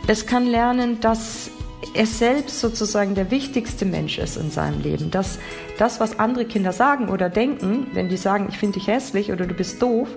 Es 0.07 0.25
kann 0.25 0.45
lernen, 0.47 0.99
dass 1.01 1.51
er 1.95 2.05
selbst 2.05 2.59
sozusagen 2.59 3.15
der 3.15 3.31
wichtigste 3.31 3.85
Mensch 3.85 4.17
ist 4.17 4.37
in 4.37 4.51
seinem 4.51 4.81
Leben. 4.81 5.11
Dass 5.11 5.39
das, 5.77 5.99
was 5.99 6.19
andere 6.19 6.45
Kinder 6.45 6.71
sagen 6.71 7.09
oder 7.09 7.29
denken, 7.29 7.87
wenn 7.93 8.09
die 8.09 8.17
sagen, 8.17 8.47
ich 8.49 8.57
finde 8.57 8.79
dich 8.79 8.87
hässlich 8.87 9.31
oder 9.31 9.45
du 9.45 9.53
bist 9.53 9.81
doof, 9.81 10.09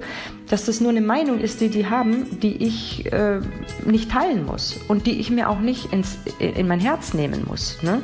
dass 0.48 0.66
das 0.66 0.80
nur 0.80 0.90
eine 0.90 1.00
Meinung 1.00 1.40
ist, 1.40 1.60
die 1.60 1.68
die 1.68 1.86
haben, 1.86 2.40
die 2.40 2.56
ich 2.64 3.10
äh, 3.12 3.40
nicht 3.84 4.10
teilen 4.10 4.44
muss 4.44 4.78
und 4.88 5.06
die 5.06 5.20
ich 5.20 5.30
mir 5.30 5.48
auch 5.48 5.60
nicht 5.60 5.92
ins, 5.92 6.18
in 6.38 6.66
mein 6.68 6.80
Herz 6.80 7.14
nehmen 7.14 7.44
muss. 7.46 7.82
Ne? 7.82 8.02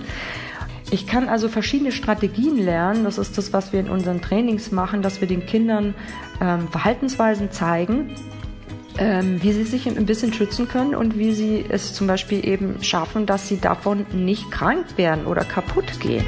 Ich 0.91 1.07
kann 1.07 1.29
also 1.29 1.49
verschiedene 1.49 1.93
Strategien 1.93 2.57
lernen. 2.57 3.05
Das 3.05 3.19
ist 3.19 3.37
das, 3.37 3.53
was 3.53 3.73
wir 3.73 3.81
in 3.81 3.89
unseren 3.89 4.21
Trainings 4.21 4.71
machen, 4.71 5.03
dass 5.03 5.21
wir 5.21 5.27
den 5.27 5.47
Kindern 5.47 5.95
ähm, 6.41 6.69
Verhaltensweisen 6.69 7.51
zeigen, 7.51 8.15
ähm, 8.99 9.43
wie 9.43 9.53
sie 9.53 9.65
sich 9.65 9.87
ein 9.87 10.07
bisschen 10.07 10.33
schützen 10.33 10.69
können 10.69 10.95
und 10.95 11.19
wie 11.19 11.33
sie 11.33 11.65
es 11.69 11.95
zum 11.95 12.07
Beispiel 12.07 12.47
eben 12.47 12.83
schaffen, 12.83 13.27
dass 13.27 13.49
sie 13.49 13.61
davon 13.61 14.07
nicht 14.13 14.51
krank 14.51 14.97
werden 14.97 15.27
oder 15.27 15.45
kaputt 15.45 16.01
gehen. 16.01 16.25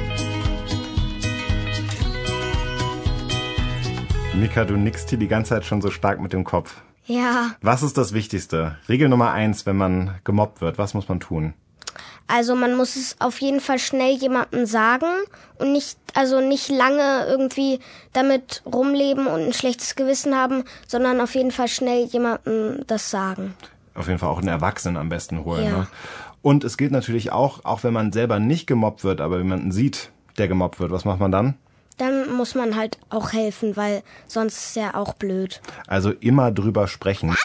Mika, 4.33 4.65
du 4.65 4.75
nickst 4.75 5.09
hier 5.09 5.17
die 5.17 5.27
ganze 5.27 5.49
Zeit 5.49 5.65
schon 5.65 5.81
so 5.81 5.89
stark 5.89 6.21
mit 6.21 6.33
dem 6.33 6.43
Kopf. 6.43 6.81
Ja, 7.05 7.51
Was 7.61 7.83
ist 7.83 7.97
das 7.97 8.13
Wichtigste? 8.13 8.77
Regel 8.89 9.07
Nummer 9.07 9.31
eins, 9.31 9.65
wenn 9.65 9.77
man 9.77 10.15
gemobbt 10.25 10.61
wird, 10.61 10.77
was 10.77 10.93
muss 10.93 11.07
man 11.07 11.19
tun? 11.21 11.53
Also 12.27 12.55
man 12.55 12.75
muss 12.75 12.95
es 12.95 13.15
auf 13.19 13.39
jeden 13.39 13.61
Fall 13.61 13.79
schnell 13.79 14.15
jemandem 14.15 14.65
sagen 14.65 15.07
und 15.59 15.71
nicht, 15.71 15.97
also 16.13 16.41
nicht 16.41 16.69
lange 16.69 17.25
irgendwie 17.27 17.79
damit 18.13 18.61
rumleben 18.65 19.27
und 19.27 19.41
ein 19.41 19.53
schlechtes 19.53 19.95
Gewissen 19.95 20.35
haben, 20.35 20.63
sondern 20.87 21.21
auf 21.21 21.35
jeden 21.35 21.51
Fall 21.51 21.67
schnell 21.67 22.05
jemandem 22.05 22.83
das 22.87 23.09
sagen. 23.09 23.55
Auf 23.95 24.07
jeden 24.07 24.19
Fall 24.19 24.29
auch 24.29 24.39
einen 24.39 24.49
Erwachsenen 24.49 24.97
am 24.97 25.09
besten 25.09 25.45
holen. 25.45 25.65
Ja. 25.65 25.71
Ne? 25.71 25.87
Und 26.41 26.63
es 26.63 26.77
gilt 26.77 26.91
natürlich 26.91 27.31
auch, 27.31 27.65
auch 27.65 27.83
wenn 27.83 27.93
man 27.93 28.11
selber 28.11 28.39
nicht 28.39 28.67
gemobbt 28.67 29.03
wird, 29.03 29.21
aber 29.21 29.37
jemanden 29.37 29.71
sieht, 29.71 30.11
der 30.37 30.47
gemobbt 30.47 30.79
wird, 30.79 30.91
was 30.91 31.05
macht 31.05 31.19
man 31.19 31.31
dann? 31.31 31.55
Dann 31.97 32.31
muss 32.31 32.53
man 32.53 32.75
halt 32.75 32.99
auch 33.09 33.33
helfen, 33.33 33.75
weil 33.75 34.03
sonst 34.27 34.57
ist 34.57 34.75
ja 34.75 34.93
auch 34.93 35.13
blöd. 35.13 35.61
Also 35.87 36.11
immer 36.11 36.51
drüber 36.51 36.87
sprechen. 36.87 37.35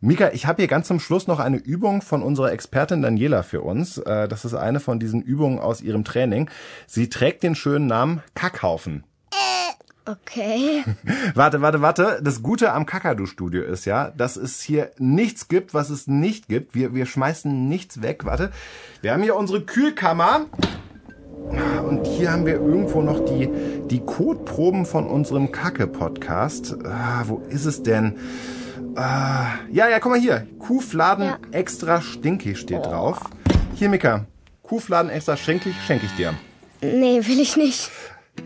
Mika, 0.00 0.30
ich 0.32 0.46
habe 0.46 0.62
hier 0.62 0.68
ganz 0.68 0.88
zum 0.88 1.00
Schluss 1.00 1.26
noch 1.26 1.40
eine 1.40 1.56
Übung 1.56 2.02
von 2.02 2.22
unserer 2.22 2.52
Expertin 2.52 3.02
Daniela 3.02 3.42
für 3.42 3.62
uns. 3.62 3.98
Äh, 3.98 4.28
Das 4.28 4.44
ist 4.44 4.54
eine 4.54 4.78
von 4.80 4.98
diesen 5.00 5.22
Übungen 5.22 5.58
aus 5.58 5.80
ihrem 5.80 6.04
Training. 6.04 6.50
Sie 6.86 7.08
trägt 7.08 7.42
den 7.42 7.54
schönen 7.54 7.86
Namen 7.86 8.22
Kackhaufen. 8.34 9.04
Okay. 10.08 10.84
Warte, 11.34 11.60
warte, 11.62 11.82
warte. 11.82 12.20
Das 12.22 12.40
Gute 12.40 12.72
am 12.72 12.86
Kakadu-Studio 12.86 13.64
ist 13.64 13.86
ja, 13.86 14.12
dass 14.16 14.36
es 14.36 14.60
hier 14.62 14.92
nichts 14.98 15.48
gibt, 15.48 15.74
was 15.74 15.90
es 15.90 16.06
nicht 16.06 16.46
gibt. 16.46 16.76
Wir, 16.76 16.94
wir 16.94 17.06
schmeißen 17.06 17.68
nichts 17.68 18.02
weg. 18.02 18.24
Warte. 18.24 18.52
Wir 19.02 19.12
haben 19.12 19.24
hier 19.24 19.34
unsere 19.34 19.62
Kühlkammer. 19.62 20.46
Und 21.88 22.06
hier 22.06 22.30
haben 22.30 22.46
wir 22.46 22.54
irgendwo 22.54 23.02
noch 23.02 23.24
die, 23.24 23.48
die 23.90 23.98
Kotproben 24.00 24.86
von 24.86 25.08
unserem 25.08 25.50
Kacke-Podcast. 25.50 26.76
Ah, 26.84 27.24
wo 27.26 27.38
ist 27.48 27.64
es 27.64 27.82
denn? 27.82 28.14
Ah, 28.96 29.48
ja, 29.70 29.88
ja, 29.88 29.98
guck 30.00 30.12
mal 30.12 30.20
hier. 30.20 30.46
Kuhfladen 30.58 31.26
Ja. 31.26 31.38
extra 31.52 32.00
stinkig 32.00 32.58
steht 32.58 32.84
drauf. 32.84 33.18
Hier, 33.74 33.88
Mika. 33.90 34.24
Kuhfladen 34.62 35.10
extra 35.10 35.36
stinkig 35.36 35.74
schenke 35.86 36.06
ich 36.06 36.12
dir. 36.12 36.32
Nee, 36.80 37.20
will 37.26 37.38
ich 37.40 37.56
nicht. 37.56 37.90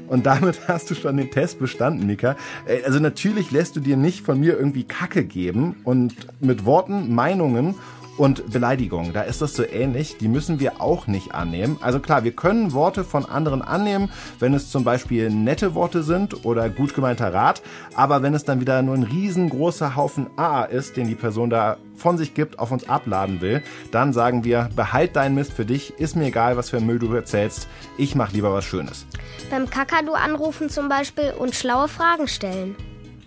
Und 0.09 0.27
damit 0.27 0.59
hast 0.69 0.91
du 0.91 0.95
schon 0.97 1.17
den 1.17 1.31
Test 1.31 1.61
bestanden, 1.61 2.05
Mika. 2.07 2.37
Äh, 2.67 2.83
Also 2.85 2.99
natürlich 2.99 3.53
lässt 3.53 3.77
du 3.77 3.81
dir 3.81 3.97
nicht 3.97 4.25
von 4.27 4.41
mir 4.41 4.57
irgendwie 4.59 4.85
Kacke 4.85 5.25
geben 5.25 5.77
und 5.85 6.15
mit 6.41 6.65
Worten, 6.65 7.15
Meinungen 7.15 7.77
und 8.21 8.53
Beleidigungen, 8.53 9.15
da 9.15 9.23
ist 9.23 9.41
das 9.41 9.55
so 9.55 9.65
ähnlich, 9.65 10.19
die 10.19 10.29
müssen 10.29 10.61
wir 10.61 10.83
auch 10.83 11.07
nicht 11.07 11.35
annehmen. 11.35 11.79
Also 11.81 12.01
klar, 12.01 12.23
wir 12.23 12.33
können 12.33 12.75
Worte 12.75 13.03
von 13.03 13.25
anderen 13.25 13.63
annehmen, 13.63 14.11
wenn 14.39 14.53
es 14.53 14.71
zum 14.71 14.85
Beispiel 14.85 15.31
nette 15.31 15.75
Worte 15.75 16.03
sind 16.03 16.45
oder 16.45 16.69
gut 16.69 16.95
gemeinter 16.95 17.33
Rat, 17.33 17.63
aber 17.95 18.21
wenn 18.21 18.35
es 18.35 18.45
dann 18.45 18.61
wieder 18.61 18.83
nur 18.83 18.95
ein 18.95 19.05
riesengroßer 19.05 19.97
Haufen 19.97 20.27
AA 20.37 20.65
ist, 20.65 20.99
den 20.99 21.09
die 21.09 21.15
Person 21.15 21.49
da 21.49 21.79
von 21.97 22.19
sich 22.19 22.35
gibt, 22.35 22.59
auf 22.59 22.71
uns 22.71 22.87
abladen 22.87 23.41
will, 23.41 23.63
dann 23.91 24.13
sagen 24.13 24.45
wir, 24.45 24.69
behalt 24.77 25.17
deinen 25.17 25.35
Mist 25.35 25.55
für 25.55 25.65
dich, 25.65 25.95
ist 25.99 26.15
mir 26.15 26.27
egal, 26.27 26.59
was 26.59 26.69
für 26.69 26.81
Müll 26.81 26.99
du 26.99 27.11
erzählst, 27.15 27.69
ich 27.97 28.15
mach 28.15 28.33
lieber 28.33 28.53
was 28.53 28.67
Schönes. 28.67 29.07
Beim 29.51 29.71
Kakadu 29.71 30.13
anrufen 30.13 30.69
zum 30.69 30.91
Beispiel 30.91 31.33
und 31.39 31.55
schlaue 31.55 31.89
Fragen 31.89 32.29
stellen. 32.29 32.77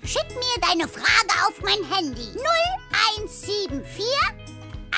Schick 0.03 0.29
mir 0.29 0.67
deine 0.69 0.88
Frage 0.88 1.34
auf 1.47 1.63
mein 1.63 1.82
Handy. 1.89 2.27
0174 3.15 4.42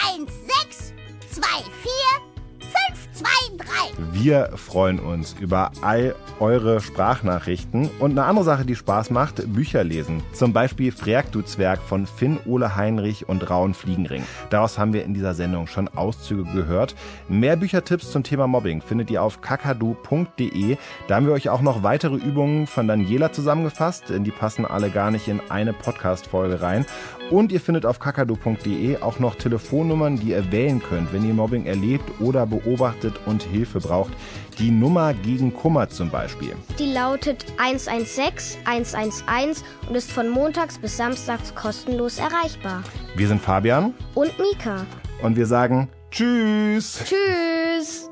1, 0.03 0.27
6, 0.27 0.93
2, 1.31 1.41
4, 1.41 2.21
5. 2.59 3.04
1624 3.15 3.55
523. 3.55 4.13
Wir 4.13 4.49
freuen 4.55 4.99
uns 4.99 5.35
über 5.39 5.71
all 5.81 6.15
eure 6.39 6.81
Sprachnachrichten. 6.81 7.89
Und 7.99 8.11
eine 8.11 8.25
andere 8.25 8.45
Sache, 8.45 8.65
die 8.65 8.75
Spaß 8.75 9.09
macht, 9.09 9.53
Bücher 9.53 9.83
lesen. 9.83 10.21
Zum 10.33 10.53
Beispiel 10.53 10.91
Frerk 10.91 11.31
du 11.31 11.41
Zwerg 11.41 11.79
von 11.79 12.05
Finn 12.05 12.39
Ole 12.45 12.75
Heinrich 12.75 13.29
und 13.29 13.49
Raun 13.49 13.73
Fliegenring. 13.73 14.23
Daraus 14.49 14.77
haben 14.77 14.93
wir 14.93 15.05
in 15.05 15.13
dieser 15.13 15.33
Sendung 15.33 15.67
schon 15.67 15.87
Auszüge 15.87 16.43
gehört. 16.43 16.95
Mehr 17.29 17.55
Büchertipps 17.55 18.11
zum 18.11 18.23
Thema 18.23 18.47
Mobbing 18.47 18.81
findet 18.81 19.09
ihr 19.11 19.23
auf 19.23 19.41
kakadu.de. 19.41 20.77
Da 21.07 21.15
haben 21.15 21.25
wir 21.25 21.33
euch 21.33 21.49
auch 21.49 21.61
noch 21.61 21.83
weitere 21.83 22.15
Übungen 22.15 22.67
von 22.67 22.87
Daniela 22.87 23.31
zusammengefasst, 23.31 24.05
die 24.09 24.31
passen 24.31 24.65
alle 24.65 24.89
gar 24.89 25.11
nicht 25.11 25.27
in 25.27 25.41
eine 25.49 25.73
Podcast-Folge 25.73 26.61
rein. 26.61 26.85
Und 27.31 27.51
ihr 27.51 27.59
findet 27.59 27.85
auf 27.85 27.99
kakadu.de 27.99 29.01
auch 29.01 29.19
noch 29.19 29.35
Telefonnummern, 29.35 30.17
die 30.17 30.31
ihr 30.31 30.51
wählen 30.51 30.81
könnt, 30.81 31.11
wenn 31.11 31.27
ihr 31.27 31.33
Mobbing 31.33 31.65
erlebt 31.65 32.03
oder 32.19 32.45
beobachtet 32.45 33.04
und 33.25 33.43
Hilfe 33.43 33.79
braucht. 33.79 34.13
Die 34.57 34.71
Nummer 34.71 35.13
gegen 35.13 35.53
Kummer 35.53 35.89
zum 35.89 36.09
Beispiel. 36.09 36.55
Die 36.79 36.91
lautet 36.91 37.45
116 37.57 38.61
111 38.65 39.63
und 39.89 39.95
ist 39.95 40.11
von 40.11 40.29
montags 40.29 40.77
bis 40.79 40.97
samstags 40.97 41.53
kostenlos 41.55 42.17
erreichbar. 42.17 42.83
Wir 43.15 43.27
sind 43.27 43.41
Fabian 43.41 43.93
Und 44.13 44.37
Mika. 44.39 44.85
und 45.21 45.35
wir 45.35 45.45
sagen 45.45 45.89
Tschüss. 46.11 47.03
Tschüss. 47.05 48.09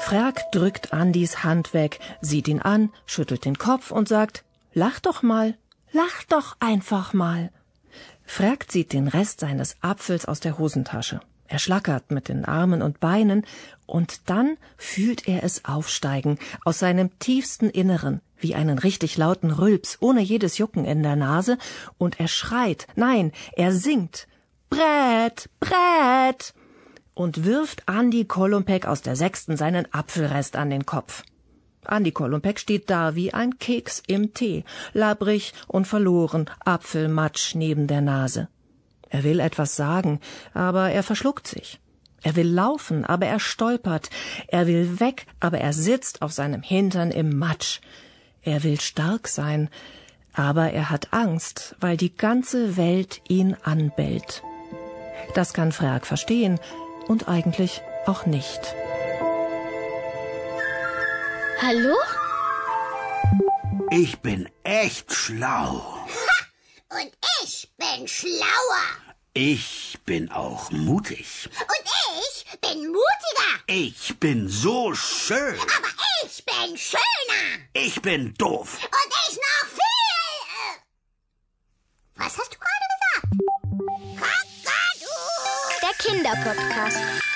Frerk 0.00 0.40
drückt 0.50 0.92
Andys 0.92 1.44
Hand 1.44 1.72
weg, 1.72 2.00
sieht 2.20 2.48
ihn 2.48 2.60
an, 2.60 2.90
schüttelt 3.06 3.44
den 3.44 3.58
Kopf 3.58 3.92
und 3.92 4.08
sagt, 4.08 4.42
lach 4.74 4.98
doch 4.98 5.22
mal, 5.22 5.54
lach 5.92 6.24
doch 6.28 6.56
einfach 6.58 7.12
mal. 7.12 7.50
Frerk 8.30 8.70
zieht 8.70 8.92
den 8.92 9.08
Rest 9.08 9.40
seines 9.40 9.74
Apfels 9.80 10.24
aus 10.24 10.38
der 10.38 10.56
Hosentasche. 10.56 11.20
Er 11.48 11.58
schlackert 11.58 12.12
mit 12.12 12.28
den 12.28 12.44
Armen 12.44 12.80
und 12.80 13.00
Beinen, 13.00 13.44
und 13.86 14.30
dann 14.30 14.56
fühlt 14.76 15.26
er 15.26 15.42
es 15.42 15.64
aufsteigen 15.64 16.38
aus 16.64 16.78
seinem 16.78 17.18
tiefsten 17.18 17.68
Inneren, 17.68 18.20
wie 18.38 18.54
einen 18.54 18.78
richtig 18.78 19.16
lauten 19.16 19.50
Rülps, 19.50 19.98
ohne 20.00 20.20
jedes 20.20 20.58
Jucken 20.58 20.84
in 20.84 21.02
der 21.02 21.16
Nase, 21.16 21.58
und 21.98 22.20
er 22.20 22.28
schreit, 22.28 22.86
nein, 22.94 23.32
er 23.54 23.72
singt, 23.72 24.28
Brett, 24.70 25.50
Brett, 25.58 26.54
und 27.14 27.44
wirft 27.44 27.88
Andi 27.88 28.26
Kolumbek 28.26 28.86
aus 28.86 29.02
der 29.02 29.16
Sechsten 29.16 29.56
seinen 29.56 29.92
Apfelrest 29.92 30.54
an 30.54 30.70
den 30.70 30.86
Kopf. 30.86 31.24
Andi 31.84 32.12
Kolumbek 32.12 32.58
steht 32.58 32.90
da 32.90 33.14
wie 33.14 33.32
ein 33.32 33.58
Keks 33.58 34.02
im 34.06 34.34
Tee, 34.34 34.64
labbrig 34.92 35.52
und 35.66 35.86
verloren, 35.86 36.50
Apfelmatsch 36.64 37.54
neben 37.54 37.86
der 37.86 38.00
Nase. 38.00 38.48
Er 39.08 39.24
will 39.24 39.40
etwas 39.40 39.76
sagen, 39.76 40.20
aber 40.54 40.90
er 40.90 41.02
verschluckt 41.02 41.46
sich. 41.46 41.80
Er 42.22 42.36
will 42.36 42.48
laufen, 42.48 43.04
aber 43.04 43.26
er 43.26 43.40
stolpert. 43.40 44.10
Er 44.48 44.66
will 44.66 45.00
weg, 45.00 45.26
aber 45.40 45.58
er 45.58 45.72
sitzt 45.72 46.22
auf 46.22 46.32
seinem 46.32 46.62
Hintern 46.62 47.10
im 47.10 47.38
Matsch. 47.38 47.80
Er 48.42 48.62
will 48.62 48.80
stark 48.80 49.26
sein, 49.26 49.68
aber 50.32 50.70
er 50.70 50.90
hat 50.90 51.12
Angst, 51.12 51.76
weil 51.80 51.96
die 51.96 52.14
ganze 52.14 52.76
Welt 52.76 53.20
ihn 53.28 53.56
anbellt. 53.62 54.42
Das 55.34 55.54
kann 55.54 55.72
Frerk 55.72 56.06
verstehen 56.06 56.60
und 57.08 57.28
eigentlich 57.28 57.82
auch 58.06 58.26
nicht. 58.26 58.74
Hallo? 61.62 61.94
Ich 63.90 64.18
bin 64.20 64.48
echt 64.64 65.12
schlau. 65.12 66.06
Und 66.88 67.12
ich 67.42 67.70
bin 67.76 68.08
schlauer. 68.08 68.86
Ich 69.34 69.98
bin 70.06 70.32
auch 70.32 70.70
mutig. 70.70 71.50
Und 71.52 71.90
ich 72.22 72.60
bin 72.60 72.86
mutiger. 72.86 73.52
Ich 73.66 74.18
bin 74.18 74.48
so 74.48 74.94
schön. 74.94 75.54
Aber 75.76 75.88
ich 76.24 76.42
bin 76.46 76.78
schöner. 76.78 77.68
Ich 77.74 78.00
bin 78.00 78.32
doof. 78.38 78.78
Und 78.82 79.12
ich 79.28 79.36
noch 79.36 79.68
viel. 79.68 80.40
Äh, 80.56 80.78
was 82.14 82.38
hast 82.38 82.54
du 82.54 82.58
gerade 82.58 82.86
gesagt? 82.94 83.28
Kakadu! 84.18 85.12
Der 85.82 85.94
Kinderpodcast. 85.98 87.29